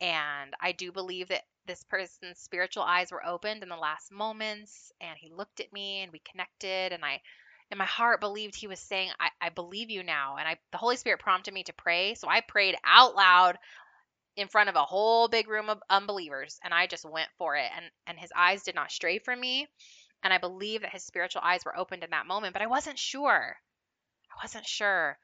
And 0.00 0.54
I 0.60 0.72
do 0.72 0.92
believe 0.92 1.28
that 1.28 1.44
this 1.66 1.84
person's 1.84 2.38
spiritual 2.38 2.82
eyes 2.82 3.10
were 3.10 3.24
opened 3.24 3.62
in 3.62 3.68
the 3.68 3.76
last 3.76 4.12
moments. 4.12 4.92
And 5.00 5.16
he 5.18 5.30
looked 5.30 5.60
at 5.60 5.72
me, 5.72 6.02
and 6.02 6.12
we 6.12 6.20
connected. 6.20 6.92
And 6.92 7.04
I 7.04 7.20
in 7.70 7.78
my 7.78 7.86
heart 7.86 8.20
believed 8.20 8.54
he 8.54 8.66
was 8.66 8.78
saying 8.78 9.10
I, 9.18 9.30
I 9.40 9.48
believe 9.48 9.88
you 9.88 10.02
now 10.02 10.36
and 10.36 10.46
i 10.46 10.58
the 10.70 10.76
holy 10.76 10.96
spirit 10.96 11.18
prompted 11.18 11.54
me 11.54 11.64
to 11.64 11.72
pray 11.72 12.14
so 12.14 12.28
i 12.28 12.42
prayed 12.42 12.76
out 12.84 13.16
loud 13.16 13.58
in 14.36 14.48
front 14.48 14.68
of 14.68 14.76
a 14.76 14.84
whole 14.84 15.28
big 15.28 15.48
room 15.48 15.68
of 15.68 15.82
unbelievers 15.88 16.58
and 16.64 16.74
I 16.74 16.86
just 16.86 17.04
went 17.04 17.28
for 17.38 17.56
it 17.56 17.70
and 17.76 17.86
and 18.06 18.18
his 18.18 18.32
eyes 18.34 18.62
did 18.62 18.74
not 18.74 18.90
stray 18.90 19.18
from 19.18 19.40
me 19.40 19.68
and 20.22 20.32
I 20.32 20.38
believe 20.38 20.82
that 20.82 20.92
his 20.92 21.04
spiritual 21.04 21.42
eyes 21.44 21.64
were 21.64 21.76
opened 21.76 22.02
in 22.02 22.10
that 22.10 22.26
moment 22.26 22.52
but 22.52 22.62
I 22.62 22.66
wasn't 22.66 22.98
sure 22.98 23.56
I 24.32 24.44
wasn't 24.44 24.66
sure 24.66 25.18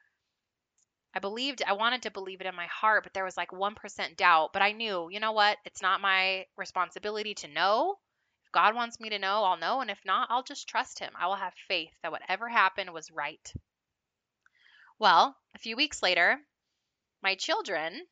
I 1.13 1.19
believed 1.19 1.61
I 1.65 1.73
wanted 1.73 2.03
to 2.03 2.11
believe 2.11 2.41
it 2.41 2.47
in 2.47 2.55
my 2.55 2.67
heart 2.67 3.03
but 3.03 3.13
there 3.13 3.25
was 3.25 3.37
like 3.37 3.51
1% 3.51 4.17
doubt 4.17 4.53
but 4.53 4.61
I 4.61 4.71
knew 4.71 5.09
you 5.11 5.19
know 5.19 5.31
what 5.33 5.57
it's 5.65 5.81
not 5.81 6.01
my 6.01 6.45
responsibility 6.57 7.33
to 7.35 7.47
know 7.47 7.97
if 8.45 8.51
God 8.51 8.75
wants 8.75 8.99
me 8.99 9.09
to 9.09 9.19
know 9.19 9.43
I'll 9.43 9.57
know 9.57 9.81
and 9.81 9.91
if 9.91 10.01
not 10.05 10.27
I'll 10.31 10.43
just 10.43 10.67
trust 10.67 10.99
him 10.99 11.11
I 11.19 11.27
will 11.27 11.35
have 11.35 11.53
faith 11.67 11.93
that 12.03 12.11
whatever 12.11 12.47
happened 12.49 12.91
was 12.93 13.11
right 13.11 13.53
well 14.99 15.35
a 15.55 15.59
few 15.59 15.75
weeks 15.75 16.01
later 16.01 16.39
my 17.21 17.35
children 17.35 18.07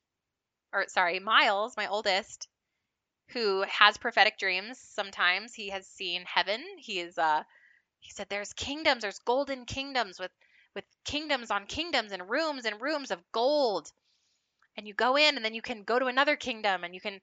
or 0.73 0.85
sorry, 0.88 1.19
Miles, 1.19 1.75
my 1.77 1.88
oldest, 1.88 2.47
who 3.29 3.63
has 3.63 3.97
prophetic 3.97 4.38
dreams. 4.38 4.79
Sometimes 4.79 5.53
he 5.53 5.69
has 5.69 5.88
seen 5.88 6.23
heaven. 6.25 6.63
He 6.77 6.99
is 6.99 7.17
uh 7.17 7.43
he 7.99 8.12
said 8.12 8.27
there's 8.29 8.53
kingdoms, 8.53 9.01
there's 9.01 9.19
golden 9.19 9.65
kingdoms 9.65 10.19
with 10.19 10.31
with 10.79 10.85
kingdoms 11.03 11.51
on 11.51 11.65
kingdoms 11.65 12.13
and 12.13 12.29
rooms 12.29 12.63
and 12.63 12.81
rooms 12.81 13.11
of 13.11 13.19
gold. 13.33 13.91
And 14.77 14.87
you 14.87 14.93
go 14.93 15.17
in 15.17 15.35
and 15.35 15.43
then 15.43 15.53
you 15.53 15.61
can 15.61 15.83
go 15.83 15.99
to 15.99 16.05
another 16.05 16.37
kingdom 16.37 16.85
and 16.85 16.95
you 16.95 17.01
can 17.01 17.19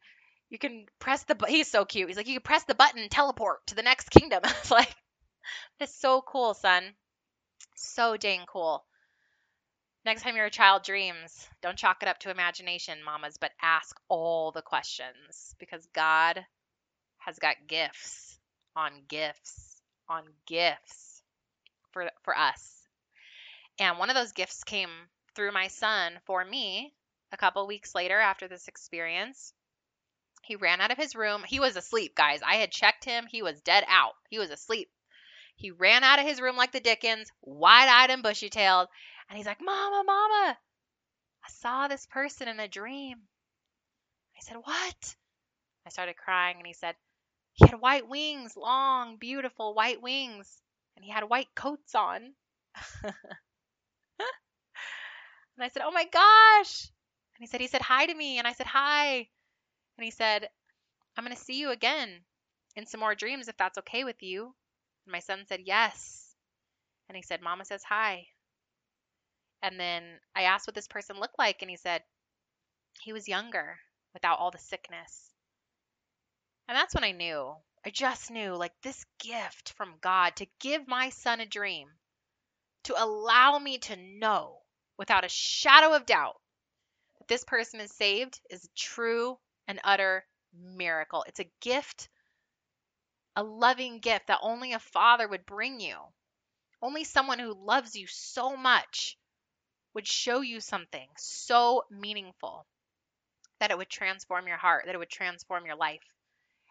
you 0.50 0.58
can 0.58 0.84
press 0.98 1.24
the 1.24 1.36
he's 1.48 1.70
so 1.70 1.86
cute. 1.86 2.08
He's 2.08 2.18
like 2.18 2.28
you 2.28 2.34
can 2.34 2.42
press 2.42 2.64
the 2.64 2.74
button 2.74 3.08
teleport 3.08 3.66
to 3.68 3.74
the 3.74 3.82
next 3.82 4.10
kingdom. 4.10 4.40
it's 4.44 4.70
like 4.70 4.94
that's 5.78 5.98
so 5.98 6.20
cool, 6.20 6.52
son. 6.52 6.82
So 7.76 8.18
dang 8.18 8.44
cool. 8.46 8.84
Next 10.04 10.22
time 10.22 10.36
your 10.36 10.50
child 10.50 10.84
dreams, 10.84 11.48
don't 11.62 11.78
chalk 11.78 12.02
it 12.02 12.08
up 12.08 12.18
to 12.20 12.30
imagination, 12.30 12.98
mamas, 13.02 13.38
but 13.40 13.52
ask 13.62 13.96
all 14.08 14.52
the 14.52 14.62
questions 14.62 15.54
because 15.58 15.84
God 15.94 16.44
has 17.16 17.38
got 17.38 17.56
gifts 17.66 18.38
on 18.76 18.92
gifts 19.08 19.80
on 20.10 20.24
gifts 20.46 21.22
for 21.92 22.10
for 22.22 22.36
us. 22.36 22.75
And 23.78 23.98
one 23.98 24.10
of 24.10 24.16
those 24.16 24.32
gifts 24.32 24.64
came 24.64 24.90
through 25.34 25.52
my 25.52 25.68
son 25.68 26.18
for 26.24 26.44
me 26.44 26.94
a 27.32 27.36
couple 27.36 27.66
weeks 27.66 27.94
later 27.94 28.18
after 28.18 28.48
this 28.48 28.68
experience. 28.68 29.52
He 30.42 30.56
ran 30.56 30.80
out 30.80 30.92
of 30.92 30.98
his 30.98 31.14
room. 31.16 31.42
He 31.42 31.60
was 31.60 31.76
asleep, 31.76 32.14
guys. 32.14 32.40
I 32.42 32.56
had 32.56 32.70
checked 32.70 33.04
him. 33.04 33.26
He 33.26 33.42
was 33.42 33.60
dead 33.62 33.84
out. 33.88 34.14
He 34.30 34.38
was 34.38 34.50
asleep. 34.50 34.88
He 35.56 35.70
ran 35.70 36.04
out 36.04 36.18
of 36.18 36.26
his 36.26 36.40
room 36.40 36.56
like 36.56 36.72
the 36.72 36.80
Dickens, 36.80 37.30
wide 37.42 37.88
eyed 37.88 38.10
and 38.10 38.22
bushy 38.22 38.48
tailed. 38.48 38.88
And 39.28 39.36
he's 39.36 39.46
like, 39.46 39.60
Mama, 39.60 40.04
Mama, 40.06 40.58
I 41.44 41.48
saw 41.48 41.88
this 41.88 42.06
person 42.06 42.48
in 42.48 42.60
a 42.60 42.68
dream. 42.68 43.16
I 44.36 44.40
said, 44.42 44.56
What? 44.56 45.16
I 45.86 45.90
started 45.90 46.16
crying, 46.16 46.58
and 46.58 46.66
he 46.66 46.74
said, 46.74 46.94
He 47.54 47.66
had 47.66 47.80
white 47.80 48.08
wings, 48.08 48.56
long, 48.56 49.16
beautiful 49.16 49.74
white 49.74 50.02
wings, 50.02 50.60
and 50.94 51.04
he 51.04 51.10
had 51.10 51.24
white 51.24 51.54
coats 51.54 51.94
on. 51.94 52.34
and 55.56 55.64
I 55.64 55.68
said, 55.68 55.82
Oh 55.84 55.90
my 55.90 56.04
gosh. 56.04 56.84
And 57.36 57.40
he 57.40 57.46
said, 57.46 57.60
He 57.60 57.68
said 57.68 57.82
hi 57.82 58.06
to 58.06 58.14
me. 58.14 58.38
And 58.38 58.46
I 58.46 58.52
said, 58.52 58.66
Hi. 58.66 59.28
And 59.98 60.04
he 60.04 60.10
said, 60.10 60.48
I'm 61.16 61.24
going 61.24 61.36
to 61.36 61.42
see 61.42 61.58
you 61.58 61.70
again 61.70 62.08
in 62.76 62.86
some 62.86 63.00
more 63.00 63.14
dreams 63.14 63.48
if 63.48 63.56
that's 63.56 63.78
okay 63.78 64.04
with 64.04 64.22
you. 64.22 64.54
And 65.06 65.12
my 65.12 65.20
son 65.20 65.44
said, 65.46 65.60
Yes. 65.64 66.34
And 67.08 67.16
he 67.16 67.22
said, 67.22 67.40
Mama 67.40 67.64
says 67.64 67.82
hi. 67.82 68.26
And 69.62 69.80
then 69.80 70.02
I 70.34 70.42
asked 70.42 70.66
what 70.66 70.74
this 70.74 70.88
person 70.88 71.18
looked 71.18 71.38
like, 71.38 71.62
and 71.62 71.70
he 71.70 71.76
said 71.76 72.02
he 73.00 73.12
was 73.12 73.28
younger 73.28 73.78
without 74.12 74.38
all 74.38 74.50
the 74.50 74.58
sickness. 74.58 75.32
And 76.68 76.76
that's 76.76 76.94
when 76.94 77.04
I 77.04 77.12
knew. 77.12 77.54
I 77.84 77.90
just 77.90 78.30
knew 78.30 78.54
like 78.54 78.72
this 78.82 79.04
gift 79.20 79.72
from 79.76 79.94
God 80.00 80.36
to 80.36 80.48
give 80.58 80.88
my 80.88 81.10
son 81.10 81.40
a 81.40 81.46
dream, 81.46 81.88
to 82.84 83.02
allow 83.02 83.58
me 83.58 83.78
to 83.78 83.96
know 83.96 84.65
without 84.98 85.24
a 85.24 85.28
shadow 85.28 85.94
of 85.94 86.06
doubt 86.06 86.36
that 87.18 87.28
this 87.28 87.44
person 87.44 87.80
is 87.80 87.92
saved 87.92 88.40
is 88.50 88.64
a 88.64 88.76
true 88.76 89.38
and 89.68 89.80
utter 89.84 90.24
miracle. 90.52 91.24
It's 91.26 91.40
a 91.40 91.50
gift, 91.60 92.08
a 93.34 93.42
loving 93.42 93.98
gift 93.98 94.28
that 94.28 94.40
only 94.42 94.72
a 94.72 94.78
father 94.78 95.28
would 95.28 95.46
bring 95.46 95.80
you. 95.80 95.96
Only 96.82 97.04
someone 97.04 97.38
who 97.38 97.54
loves 97.54 97.96
you 97.96 98.06
so 98.06 98.56
much 98.56 99.16
would 99.94 100.06
show 100.06 100.40
you 100.40 100.60
something 100.60 101.08
so 101.16 101.84
meaningful 101.90 102.66
that 103.60 103.70
it 103.70 103.78
would 103.78 103.88
transform 103.88 104.46
your 104.46 104.58
heart, 104.58 104.84
that 104.86 104.94
it 104.94 104.98
would 104.98 105.08
transform 105.08 105.64
your 105.64 105.76
life, 105.76 106.04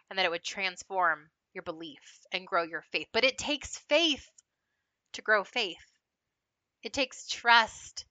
and 0.09 0.19
that 0.19 0.25
it 0.25 0.31
would 0.31 0.43
transform 0.43 1.29
your 1.53 1.63
belief 1.63 2.19
and 2.31 2.45
grow 2.45 2.63
your 2.63 2.83
faith. 2.91 3.07
But 3.11 3.23
it 3.23 3.37
takes 3.37 3.79
faith 3.89 4.29
to 5.13 5.21
grow 5.21 5.43
faith. 5.43 5.83
It 6.83 6.93
takes 6.93 7.27
trust 7.27 8.05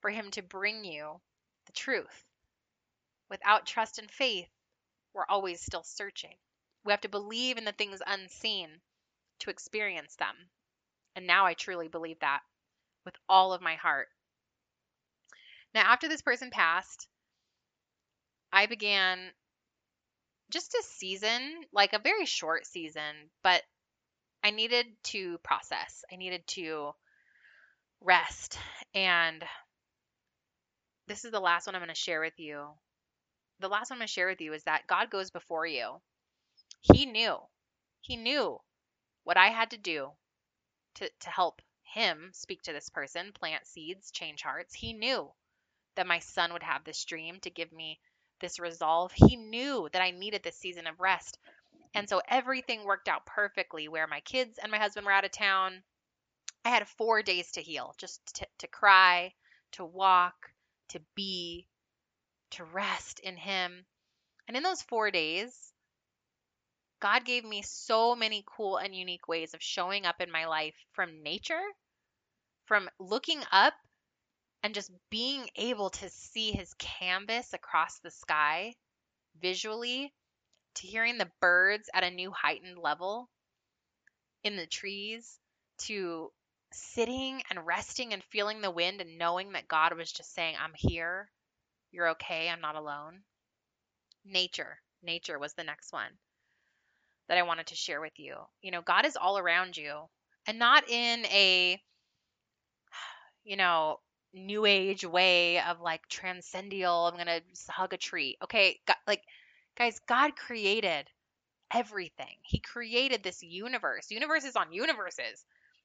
for 0.00 0.10
Him 0.10 0.30
to 0.32 0.42
bring 0.42 0.84
you 0.84 1.20
the 1.66 1.72
truth. 1.72 2.24
Without 3.30 3.66
trust 3.66 3.98
and 3.98 4.10
faith, 4.10 4.48
we're 5.14 5.26
always 5.28 5.60
still 5.60 5.82
searching. 5.82 6.34
We 6.84 6.92
have 6.92 7.02
to 7.02 7.08
believe 7.08 7.58
in 7.58 7.64
the 7.64 7.72
things 7.72 8.00
unseen 8.06 8.68
to 9.40 9.50
experience 9.50 10.16
them. 10.16 10.34
And 11.16 11.26
now 11.26 11.46
I 11.46 11.54
truly 11.54 11.88
believe 11.88 12.18
that 12.20 12.40
with 13.04 13.14
all 13.28 13.52
of 13.52 13.60
my 13.60 13.74
heart. 13.74 14.08
Now, 15.74 15.82
after 15.92 16.08
this 16.08 16.22
person 16.22 16.50
passed, 16.50 17.06
I 18.52 18.66
began 18.66 19.18
just 20.50 20.74
a 20.74 20.82
season, 20.82 21.40
like 21.72 21.92
a 21.92 22.00
very 22.00 22.26
short 22.26 22.66
season, 22.66 23.30
but 23.42 23.62
I 24.42 24.50
needed 24.50 24.86
to 25.04 25.38
process. 25.38 26.04
I 26.12 26.16
needed 26.16 26.46
to 26.48 26.92
rest. 28.00 28.58
And 28.94 29.44
this 31.10 31.24
is 31.24 31.32
the 31.32 31.40
last 31.40 31.66
one 31.66 31.74
I'm 31.74 31.80
going 31.80 31.88
to 31.88 31.94
share 31.94 32.20
with 32.20 32.38
you. 32.38 32.68
The 33.58 33.66
last 33.68 33.90
one 33.90 33.96
I'm 33.96 33.98
going 33.98 34.06
to 34.06 34.12
share 34.12 34.28
with 34.28 34.40
you 34.40 34.52
is 34.52 34.62
that 34.62 34.86
God 34.86 35.10
goes 35.10 35.32
before 35.32 35.66
you. 35.66 36.00
He 36.82 37.04
knew. 37.04 37.36
He 38.00 38.14
knew 38.14 38.60
what 39.24 39.36
I 39.36 39.48
had 39.48 39.72
to 39.72 39.76
do 39.76 40.10
to, 40.94 41.10
to 41.22 41.30
help 41.30 41.62
him 41.82 42.30
speak 42.32 42.62
to 42.62 42.72
this 42.72 42.90
person, 42.90 43.32
plant 43.32 43.66
seeds, 43.66 44.12
change 44.12 44.42
hearts. 44.42 44.72
He 44.72 44.92
knew 44.92 45.28
that 45.96 46.06
my 46.06 46.20
son 46.20 46.52
would 46.52 46.62
have 46.62 46.84
this 46.84 47.04
dream 47.04 47.40
to 47.40 47.50
give 47.50 47.72
me 47.72 47.98
this 48.40 48.60
resolve. 48.60 49.10
He 49.12 49.34
knew 49.34 49.88
that 49.92 50.02
I 50.02 50.12
needed 50.12 50.44
this 50.44 50.58
season 50.58 50.86
of 50.86 51.00
rest. 51.00 51.40
And 51.92 52.08
so 52.08 52.22
everything 52.28 52.84
worked 52.84 53.08
out 53.08 53.26
perfectly 53.26 53.88
where 53.88 54.06
my 54.06 54.20
kids 54.20 54.60
and 54.62 54.70
my 54.70 54.78
husband 54.78 55.06
were 55.06 55.12
out 55.12 55.24
of 55.24 55.32
town. 55.32 55.82
I 56.64 56.68
had 56.68 56.86
four 56.86 57.20
days 57.20 57.50
to 57.52 57.60
heal, 57.60 57.96
just 57.98 58.20
to, 58.36 58.46
to 58.58 58.68
cry, 58.68 59.32
to 59.72 59.84
walk, 59.84 60.50
to 60.90 61.00
be, 61.14 61.66
to 62.52 62.64
rest 62.64 63.20
in 63.20 63.36
Him. 63.36 63.84
And 64.46 64.56
in 64.56 64.62
those 64.62 64.82
four 64.82 65.10
days, 65.10 65.72
God 67.00 67.24
gave 67.24 67.44
me 67.44 67.62
so 67.62 68.14
many 68.14 68.44
cool 68.46 68.76
and 68.76 68.94
unique 68.94 69.26
ways 69.26 69.54
of 69.54 69.62
showing 69.62 70.04
up 70.04 70.20
in 70.20 70.30
my 70.30 70.46
life 70.46 70.74
from 70.92 71.22
nature, 71.22 71.62
from 72.66 72.88
looking 72.98 73.42
up 73.50 73.74
and 74.62 74.74
just 74.74 74.90
being 75.10 75.48
able 75.56 75.90
to 75.90 76.10
see 76.10 76.52
his 76.52 76.74
canvas 76.74 77.54
across 77.54 77.98
the 78.00 78.10
sky 78.10 78.74
visually, 79.40 80.12
to 80.74 80.86
hearing 80.86 81.16
the 81.18 81.30
birds 81.40 81.88
at 81.94 82.04
a 82.04 82.10
new 82.10 82.30
heightened 82.30 82.78
level 82.78 83.28
in 84.44 84.56
the 84.56 84.66
trees, 84.66 85.38
to 85.78 86.30
sitting 86.72 87.42
and 87.50 87.66
resting 87.66 88.12
and 88.12 88.22
feeling 88.24 88.60
the 88.60 88.70
wind 88.70 89.00
and 89.00 89.18
knowing 89.18 89.52
that 89.52 89.68
God 89.68 89.96
was 89.96 90.12
just 90.12 90.34
saying, 90.34 90.56
I'm 90.60 90.72
here. 90.74 91.30
You're 91.92 92.10
okay. 92.10 92.48
I'm 92.48 92.60
not 92.60 92.76
alone. 92.76 93.20
Nature. 94.24 94.78
Nature 95.02 95.38
was 95.38 95.54
the 95.54 95.64
next 95.64 95.92
one 95.92 96.12
that 97.28 97.38
I 97.38 97.42
wanted 97.42 97.68
to 97.68 97.76
share 97.76 98.00
with 98.00 98.18
you. 98.18 98.36
You 98.62 98.70
know, 98.70 98.82
God 98.82 99.06
is 99.06 99.16
all 99.16 99.38
around 99.38 99.76
you 99.76 100.02
and 100.46 100.58
not 100.58 100.88
in 100.88 101.24
a, 101.26 101.80
you 103.44 103.56
know, 103.56 103.98
new 104.32 104.64
age 104.64 105.04
way 105.04 105.60
of 105.60 105.80
like 105.80 106.06
transcendental 106.08 107.06
i'm 107.06 107.16
gonna 107.16 107.40
hug 107.68 107.92
a 107.92 107.96
tree 107.96 108.36
okay 108.42 108.78
God, 108.86 108.96
like 109.06 109.22
guys 109.76 109.98
god 110.06 110.36
created 110.36 111.08
everything 111.74 112.36
he 112.42 112.60
created 112.60 113.22
this 113.22 113.42
universe 113.42 114.06
universes 114.10 114.54
on 114.54 114.72
universes 114.72 115.44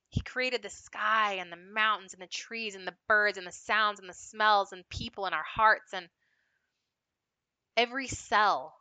he 0.09 0.21
created 0.21 0.61
the 0.61 0.69
sky 0.69 1.33
and 1.39 1.51
the 1.51 1.57
mountains 1.73 2.13
and 2.13 2.21
the 2.21 2.27
trees 2.27 2.75
and 2.75 2.87
the 2.87 2.95
birds 3.07 3.37
and 3.37 3.47
the 3.47 3.51
sounds 3.51 3.99
and 3.99 4.09
the 4.09 4.13
smells 4.13 4.71
and 4.71 4.87
people 4.89 5.25
in 5.25 5.33
our 5.33 5.43
hearts 5.43 5.93
and 5.93 6.07
every 7.77 8.07
cell 8.07 8.73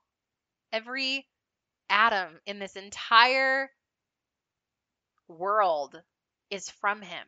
every 0.73 1.27
atom 1.89 2.39
in 2.47 2.59
this 2.59 2.77
entire 2.77 3.71
world 5.29 6.01
is 6.51 6.69
from 6.71 7.03
him 7.03 7.27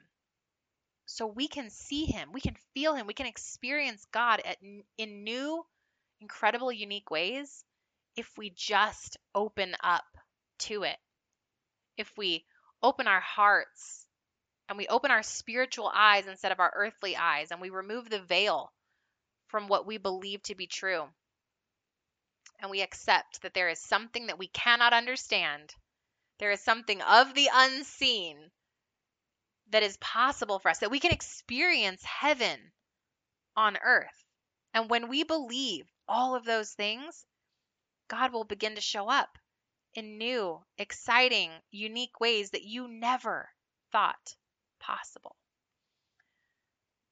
so 1.07 1.27
we 1.27 1.47
can 1.47 1.71
see 1.71 2.05
him, 2.05 2.31
we 2.33 2.41
can 2.41 2.57
feel 2.75 2.95
him, 2.95 3.07
we 3.07 3.15
can 3.15 3.27
experience 3.27 4.05
God 4.13 4.43
at, 4.45 4.59
in 4.99 5.25
new, 5.25 5.65
incredible, 6.21 6.73
unique 6.73 7.11
ways 7.11 7.65
if 8.17 8.29
we 8.37 8.51
just 8.51 9.17
open 9.35 9.77
up 9.83 10.05
to 10.59 10.83
it. 10.83 10.97
If 11.97 12.13
we 12.19 12.45
open 12.83 13.07
our 13.07 13.21
hearts 13.21 14.07
and 14.69 14.79
we 14.79 14.89
open 14.89 15.11
our 15.11 15.23
spiritual 15.23 15.91
eyes 15.93 16.27
instead 16.27 16.53
of 16.53 16.61
our 16.61 16.73
earthly 16.75 17.17
eyes 17.17 17.51
and 17.51 17.61
we 17.61 17.71
remove 17.71 18.09
the 18.09 18.21
veil 18.21 18.73
from 19.49 19.69
what 19.69 19.87
we 19.87 19.99
believe 19.99 20.43
to 20.45 20.55
be 20.55 20.67
true. 20.67 21.05
And 22.59 22.71
we 22.71 22.81
accept 22.81 23.43
that 23.43 23.55
there 23.55 23.69
is 23.69 23.79
something 23.79 24.27
that 24.27 24.39
we 24.39 24.49
cannot 24.49 24.93
understand. 24.93 25.75
There 26.39 26.51
is 26.51 26.61
something 26.61 27.01
of 27.03 27.35
the 27.35 27.49
unseen 27.53 28.51
that 29.71 29.83
is 29.83 29.97
possible 29.99 30.59
for 30.59 30.71
us, 30.71 30.79
that 30.79 30.91
we 30.91 31.01
can 31.01 31.13
experience 31.13 32.03
heaven 32.05 32.73
on 33.57 33.77
earth. 33.83 34.25
And 34.75 34.91
when 34.91 35.09
we 35.09 35.23
believe 35.23 35.87
all 36.09 36.35
of 36.35 36.45
those 36.45 36.73
things, 36.73 37.25
God 38.09 38.33
will 38.33 38.45
begin 38.45 38.75
to 38.77 38.81
show 38.81 39.09
up 39.09 39.39
in 39.97 40.19
new, 40.19 40.65
exciting, 40.79 41.63
unique 41.71 42.21
ways 42.21 42.51
that 42.51 42.65
you 42.65 42.89
never 42.89 43.51
thought 43.93 44.37
possible. 44.81 45.37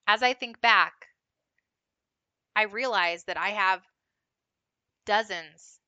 As 0.06 0.22
I 0.22 0.32
think 0.32 0.62
back, 0.62 1.08
I 2.56 2.62
realize 2.62 3.22
that 3.26 3.36
I 3.36 3.50
have 3.50 3.86
dozens 5.06 5.80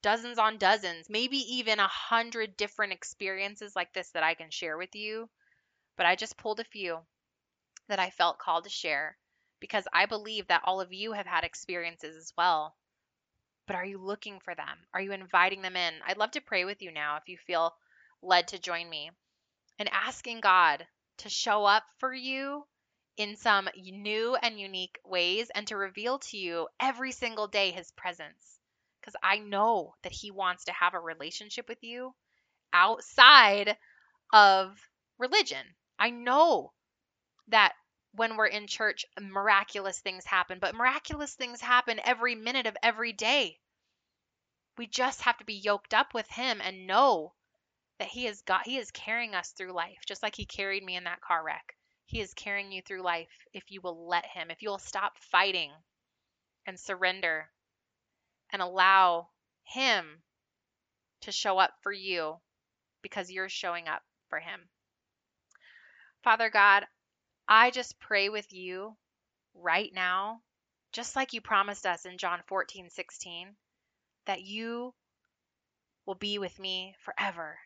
dozens 0.00 0.38
on 0.38 0.56
dozens, 0.56 1.10
maybe 1.10 1.36
even 1.36 1.78
a 1.78 1.86
hundred 1.86 2.56
different 2.56 2.94
experiences 2.94 3.76
like 3.76 3.92
this 3.92 4.10
that 4.12 4.22
I 4.22 4.32
can 4.32 4.50
share 4.50 4.78
with 4.78 4.94
you. 4.94 5.28
But 5.96 6.06
I 6.06 6.16
just 6.16 6.38
pulled 6.38 6.60
a 6.60 6.64
few. 6.64 7.06
that 7.88 7.98
I 8.00 8.10
felt 8.10 8.38
called 8.38 8.64
to 8.64 8.70
share 8.70 9.18
because 9.60 9.88
I 9.92 10.06
believe 10.06 10.48
that 10.48 10.62
all 10.64 10.80
of 10.80 10.92
you 10.92 11.12
have 11.12 11.26
had 11.26 11.44
experiences 11.44 12.16
as 12.16 12.32
well. 12.36 12.76
But 13.66 13.76
are 13.76 13.84
you 13.84 13.98
looking 13.98 14.40
for 14.40 14.54
them? 14.54 14.78
Are 14.94 15.00
you 15.00 15.12
inviting 15.12 15.62
them 15.62 15.76
in? 15.76 15.94
I'd 16.06 16.18
love 16.18 16.30
to 16.32 16.40
pray 16.40 16.64
with 16.64 16.82
you 16.82 16.92
now 16.92 17.16
if 17.16 17.28
you 17.28 17.36
feel 17.36 17.74
led 18.22 18.48
to 18.48 18.58
join 18.58 18.88
me 18.88 19.10
and 19.78 19.88
asking 19.92 20.40
God 20.40 20.86
to 21.18 21.28
show 21.28 21.64
up 21.64 21.84
for 21.98 22.12
you 22.12 22.66
in 23.16 23.36
some 23.36 23.68
new 23.76 24.36
and 24.36 24.60
unique 24.60 24.98
ways 25.04 25.50
and 25.54 25.66
to 25.68 25.76
reveal 25.76 26.18
to 26.18 26.36
you 26.36 26.68
every 26.78 27.12
single 27.12 27.48
day 27.48 27.70
his 27.70 27.90
presence. 27.92 28.60
Because 29.00 29.16
I 29.22 29.38
know 29.38 29.94
that 30.02 30.12
he 30.12 30.30
wants 30.30 30.64
to 30.64 30.72
have 30.72 30.94
a 30.94 31.00
relationship 31.00 31.68
with 31.68 31.82
you 31.82 32.14
outside 32.72 33.76
of 34.32 34.78
religion. 35.18 35.64
I 35.98 36.10
know 36.10 36.72
that 37.48 37.74
when 38.16 38.36
we're 38.36 38.46
in 38.46 38.66
church, 38.66 39.04
miraculous 39.20 40.00
things 40.00 40.24
happen, 40.24 40.58
but 40.58 40.74
miraculous 40.74 41.34
things 41.34 41.60
happen 41.60 42.00
every 42.02 42.34
minute 42.34 42.66
of 42.66 42.76
every 42.82 43.12
day. 43.12 43.58
We 44.78 44.86
just 44.86 45.22
have 45.22 45.38
to 45.38 45.44
be 45.44 45.54
yoked 45.54 45.94
up 45.94 46.14
with 46.14 46.28
Him 46.28 46.60
and 46.60 46.86
know 46.86 47.34
that 47.98 48.08
He 48.08 48.26
is 48.26 48.42
got 48.42 48.66
He 48.66 48.78
is 48.78 48.90
carrying 48.90 49.34
us 49.34 49.52
through 49.52 49.72
life, 49.72 49.98
just 50.06 50.22
like 50.22 50.34
He 50.34 50.46
carried 50.46 50.82
me 50.82 50.96
in 50.96 51.04
that 51.04 51.20
car 51.20 51.42
wreck. 51.44 51.76
He 52.06 52.20
is 52.20 52.34
carrying 52.34 52.72
you 52.72 52.82
through 52.82 53.02
life 53.02 53.28
if 53.52 53.70
you 53.70 53.80
will 53.80 54.08
let 54.08 54.26
Him, 54.26 54.50
if 54.50 54.62
you 54.62 54.70
will 54.70 54.78
stop 54.78 55.18
fighting 55.18 55.72
and 56.66 56.80
surrender 56.80 57.50
and 58.50 58.62
allow 58.62 59.28
Him 59.64 60.22
to 61.22 61.32
show 61.32 61.58
up 61.58 61.72
for 61.82 61.92
you 61.92 62.36
because 63.02 63.30
you're 63.30 63.48
showing 63.48 63.88
up 63.88 64.02
for 64.28 64.38
Him. 64.38 64.60
Father 66.22 66.50
God, 66.50 66.86
I 67.48 67.70
just 67.70 67.98
pray 68.00 68.28
with 68.28 68.52
you 68.52 68.96
right 69.54 69.92
now, 69.94 70.40
just 70.92 71.14
like 71.14 71.32
you 71.32 71.40
promised 71.40 71.86
us 71.86 72.04
in 72.04 72.18
John 72.18 72.40
14, 72.46 72.90
16, 72.90 73.56
that 74.26 74.42
you 74.42 74.94
will 76.06 76.14
be 76.14 76.38
with 76.38 76.58
me 76.58 76.94
forever. 77.00 77.58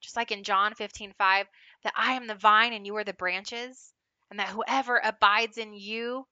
Just 0.00 0.16
like 0.16 0.32
in 0.32 0.44
John 0.44 0.74
15, 0.74 1.12
5, 1.18 1.46
that 1.84 1.92
I 1.96 2.14
am 2.14 2.26
the 2.26 2.34
vine 2.34 2.72
and 2.72 2.86
you 2.86 2.96
are 2.96 3.04
the 3.04 3.12
branches, 3.12 3.92
and 4.30 4.38
that 4.38 4.48
whoever 4.48 4.98
abides 5.02 5.58
in 5.58 5.74
you, 5.74 6.26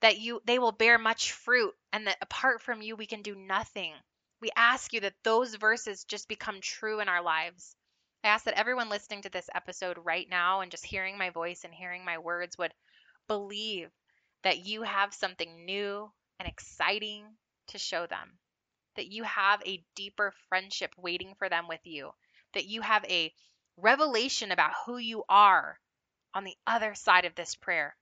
that 0.00 0.18
you 0.18 0.40
they 0.44 0.58
will 0.58 0.72
bear 0.72 0.98
much 0.98 1.32
fruit, 1.32 1.74
and 1.92 2.06
that 2.06 2.18
apart 2.20 2.62
from 2.62 2.82
you 2.82 2.94
we 2.94 3.06
can 3.06 3.22
do 3.22 3.34
nothing. 3.34 3.94
We 4.40 4.50
ask 4.54 4.92
you 4.92 5.00
that 5.00 5.14
those 5.24 5.54
verses 5.54 6.04
just 6.04 6.28
become 6.28 6.60
true 6.60 7.00
in 7.00 7.08
our 7.08 7.22
lives. 7.22 7.74
I 8.24 8.28
ask 8.28 8.46
that 8.46 8.58
everyone 8.58 8.88
listening 8.88 9.22
to 9.22 9.28
this 9.28 9.48
episode 9.54 9.98
right 9.98 10.28
now 10.28 10.60
and 10.62 10.70
just 10.72 10.84
hearing 10.84 11.16
my 11.16 11.30
voice 11.30 11.62
and 11.62 11.72
hearing 11.72 12.04
my 12.04 12.18
words 12.18 12.58
would 12.58 12.74
believe 13.28 13.90
that 14.42 14.58
you 14.66 14.82
have 14.82 15.14
something 15.14 15.64
new 15.64 16.12
and 16.40 16.48
exciting 16.48 17.36
to 17.68 17.78
show 17.78 18.06
them, 18.06 18.38
that 18.96 19.08
you 19.08 19.24
have 19.24 19.62
a 19.66 19.84
deeper 19.94 20.32
friendship 20.48 20.94
waiting 20.98 21.34
for 21.36 21.48
them 21.48 21.68
with 21.68 21.80
you, 21.84 22.12
that 22.54 22.66
you 22.66 22.80
have 22.82 23.04
a 23.06 23.32
revelation 23.76 24.52
about 24.52 24.74
who 24.86 24.98
you 24.98 25.24
are 25.28 25.78
on 26.34 26.44
the 26.44 26.56
other 26.66 26.94
side 26.94 27.26
of 27.26 27.34
this 27.34 27.54
prayer, 27.56 27.96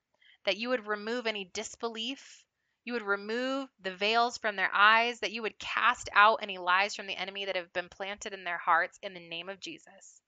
that 0.44 0.56
you 0.56 0.70
would 0.70 0.86
remove 0.86 1.26
any 1.26 1.44
disbelief. 1.44 2.44
You 2.84 2.94
would 2.94 3.02
remove 3.02 3.68
the 3.80 3.94
veils 3.94 4.38
from 4.38 4.56
their 4.56 4.70
eyes, 4.72 5.20
that 5.20 5.32
you 5.32 5.42
would 5.42 5.58
cast 5.58 6.08
out 6.12 6.40
any 6.42 6.58
lies 6.58 6.94
from 6.94 7.06
the 7.06 7.16
enemy 7.16 7.44
that 7.44 7.56
have 7.56 7.72
been 7.72 7.88
planted 7.88 8.32
in 8.32 8.44
their 8.44 8.58
hearts 8.58 8.98
in 9.02 9.14
the 9.14 9.28
name 9.28 9.48
of 9.48 9.60
Jesus 9.60 10.20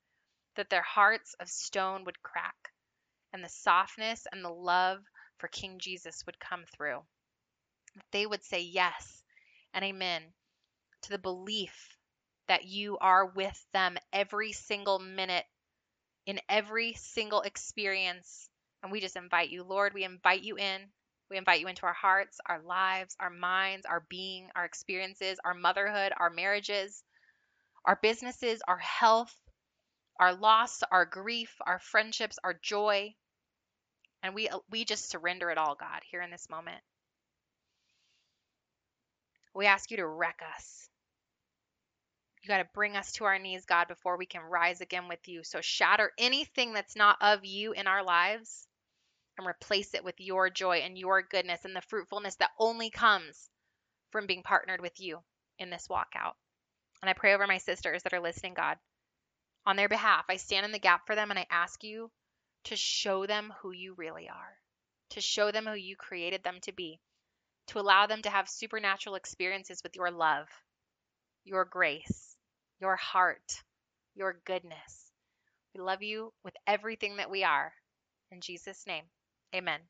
that 0.56 0.70
their 0.70 0.82
hearts 0.82 1.34
of 1.40 1.48
stone 1.48 2.04
would 2.04 2.22
crack, 2.22 2.72
and 3.32 3.42
the 3.42 3.48
softness 3.48 4.26
and 4.30 4.44
the 4.44 4.50
love 4.50 5.00
for 5.38 5.48
King 5.48 5.78
Jesus 5.78 6.22
would 6.26 6.38
come 6.38 6.64
through. 6.74 7.00
That 7.96 8.04
they 8.12 8.26
would 8.26 8.44
say 8.44 8.60
yes 8.60 9.22
and 9.72 9.84
amen 9.84 10.22
to 11.02 11.10
the 11.10 11.18
belief 11.18 11.96
that 12.46 12.64
you 12.64 12.98
are 12.98 13.26
with 13.26 13.64
them 13.72 13.96
every 14.12 14.52
single 14.52 14.98
minute 14.98 15.44
in 16.26 16.40
every 16.48 16.94
single 16.94 17.42
experience. 17.42 18.48
And 18.82 18.92
we 18.92 19.00
just 19.00 19.16
invite 19.16 19.50
you, 19.50 19.64
Lord, 19.64 19.94
we 19.94 20.04
invite 20.04 20.42
you 20.42 20.56
in. 20.56 20.80
We 21.30 21.38
invite 21.38 21.60
you 21.60 21.68
into 21.68 21.86
our 21.86 21.94
hearts, 21.94 22.38
our 22.46 22.60
lives, 22.60 23.16
our 23.18 23.30
minds, 23.30 23.86
our 23.86 24.04
being, 24.08 24.48
our 24.54 24.64
experiences, 24.64 25.38
our 25.44 25.54
motherhood, 25.54 26.12
our 26.18 26.30
marriages, 26.30 27.02
our 27.84 27.98
businesses, 28.02 28.60
our 28.68 28.78
health, 28.78 29.34
our 30.20 30.34
loss, 30.34 30.82
our 30.90 31.06
grief, 31.06 31.54
our 31.66 31.78
friendships, 31.78 32.38
our 32.44 32.54
joy. 32.54 33.14
And 34.22 34.34
we 34.34 34.48
uh, 34.48 34.58
we 34.70 34.84
just 34.84 35.10
surrender 35.10 35.50
it 35.50 35.58
all, 35.58 35.74
God, 35.74 36.00
here 36.10 36.22
in 36.22 36.30
this 36.30 36.48
moment. 36.50 36.80
We 39.54 39.66
ask 39.66 39.90
you 39.90 39.98
to 39.98 40.06
wreck 40.06 40.40
us. 40.56 40.88
You 42.42 42.48
got 42.48 42.58
to 42.58 42.68
bring 42.74 42.96
us 42.96 43.12
to 43.12 43.24
our 43.24 43.38
knees, 43.38 43.64
God, 43.64 43.88
before 43.88 44.18
we 44.18 44.26
can 44.26 44.42
rise 44.42 44.82
again 44.82 45.08
with 45.08 45.26
you. 45.26 45.42
So 45.44 45.60
shatter 45.62 46.12
anything 46.18 46.74
that's 46.74 46.96
not 46.96 47.16
of 47.22 47.44
you 47.44 47.72
in 47.72 47.86
our 47.86 48.04
lives 48.04 48.66
and 49.38 49.46
replace 49.46 49.94
it 49.94 50.04
with 50.04 50.14
your 50.18 50.50
joy 50.50 50.78
and 50.78 50.96
your 50.96 51.22
goodness 51.22 51.64
and 51.64 51.74
the 51.74 51.82
fruitfulness 51.82 52.36
that 52.36 52.50
only 52.58 52.90
comes 52.90 53.48
from 54.10 54.26
being 54.26 54.42
partnered 54.42 54.80
with 54.80 55.00
you 55.00 55.18
in 55.58 55.70
this 55.70 55.88
walkout. 55.88 56.34
And 57.02 57.10
I 57.10 57.14
pray 57.14 57.34
over 57.34 57.46
my 57.46 57.58
sisters 57.58 58.02
that 58.02 58.14
are 58.14 58.20
listening, 58.20 58.54
God, 58.54 58.76
on 59.66 59.76
their 59.76 59.88
behalf. 59.88 60.24
I 60.28 60.36
stand 60.36 60.64
in 60.64 60.72
the 60.72 60.78
gap 60.78 61.06
for 61.06 61.14
them 61.14 61.30
and 61.30 61.38
I 61.38 61.46
ask 61.50 61.82
you 61.82 62.10
to 62.64 62.76
show 62.76 63.26
them 63.26 63.52
who 63.60 63.72
you 63.72 63.94
really 63.96 64.28
are, 64.28 64.56
to 65.10 65.20
show 65.20 65.50
them 65.50 65.66
who 65.66 65.74
you 65.74 65.96
created 65.96 66.42
them 66.42 66.58
to 66.62 66.72
be, 66.72 67.00
to 67.68 67.78
allow 67.78 68.06
them 68.06 68.22
to 68.22 68.30
have 68.30 68.48
supernatural 68.48 69.16
experiences 69.16 69.82
with 69.82 69.96
your 69.96 70.10
love, 70.10 70.48
your 71.44 71.64
grace, 71.64 72.36
your 72.80 72.96
heart, 72.96 73.62
your 74.14 74.40
goodness. 74.44 75.12
We 75.74 75.80
love 75.80 76.02
you 76.02 76.32
with 76.44 76.54
everything 76.66 77.16
that 77.16 77.30
we 77.30 77.44
are. 77.44 77.72
In 78.30 78.40
Jesus' 78.40 78.86
name, 78.86 79.04
amen. 79.54 79.80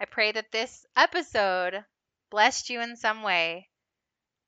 I 0.00 0.04
pray 0.04 0.32
that 0.32 0.52
this 0.52 0.86
episode 0.96 1.84
blessed 2.30 2.70
you 2.70 2.80
in 2.80 2.96
some 2.96 3.22
way 3.22 3.68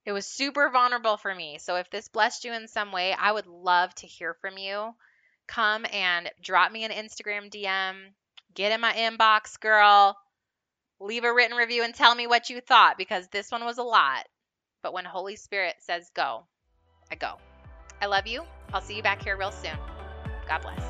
it 0.05 0.13
was 0.13 0.27
super 0.27 0.71
vulnerable 0.71 1.17
for 1.17 1.35
me. 1.35 1.59
So 1.59 1.77
if 1.77 1.91
this 1.91 2.09
blessed 2.09 2.45
you 2.45 2.53
in 2.53 2.69
some 2.69 2.93
way, 2.93 3.13
I 3.13 3.33
would 3.33 3.47
love 3.47 3.95
to 3.97 4.07
hear 4.07 4.35
from 4.35 4.57
you. 4.57 4.95
Come 5.47 5.85
and 5.93 6.31
drop 6.43 6.73
me 6.73 6.85
an 6.85 6.91
Instagram 6.91 7.51
DM. 7.51 7.97
Get 8.55 8.73
in 8.73 8.81
my 8.81 8.93
inbox, 8.93 9.61
girl. 9.61 10.17
Leave 11.01 11.25
a 11.25 11.33
written 11.33 11.57
review 11.57 11.83
and 11.83 11.95
tell 11.95 12.15
me 12.15 12.27
what 12.27 12.51
you 12.51 12.61
thought 12.61 12.99
because 12.99 13.29
this 13.29 13.51
one 13.51 13.65
was 13.65 13.79
a 13.79 13.83
lot. 13.83 14.27
But 14.83 14.93
when 14.93 15.05
Holy 15.05 15.37
Spirit 15.37 15.77
says 15.81 16.11
go, 16.15 16.45
I 17.11 17.15
go. 17.15 17.37
I 18.01 18.07
love 18.07 18.27
you. 18.27 18.43
I'll 18.73 18.81
see 18.81 18.97
you 18.97 19.03
back 19.03 19.23
here 19.23 19.37
real 19.37 19.53
soon. 19.53 19.77
God 20.49 20.63
bless. 20.63 20.90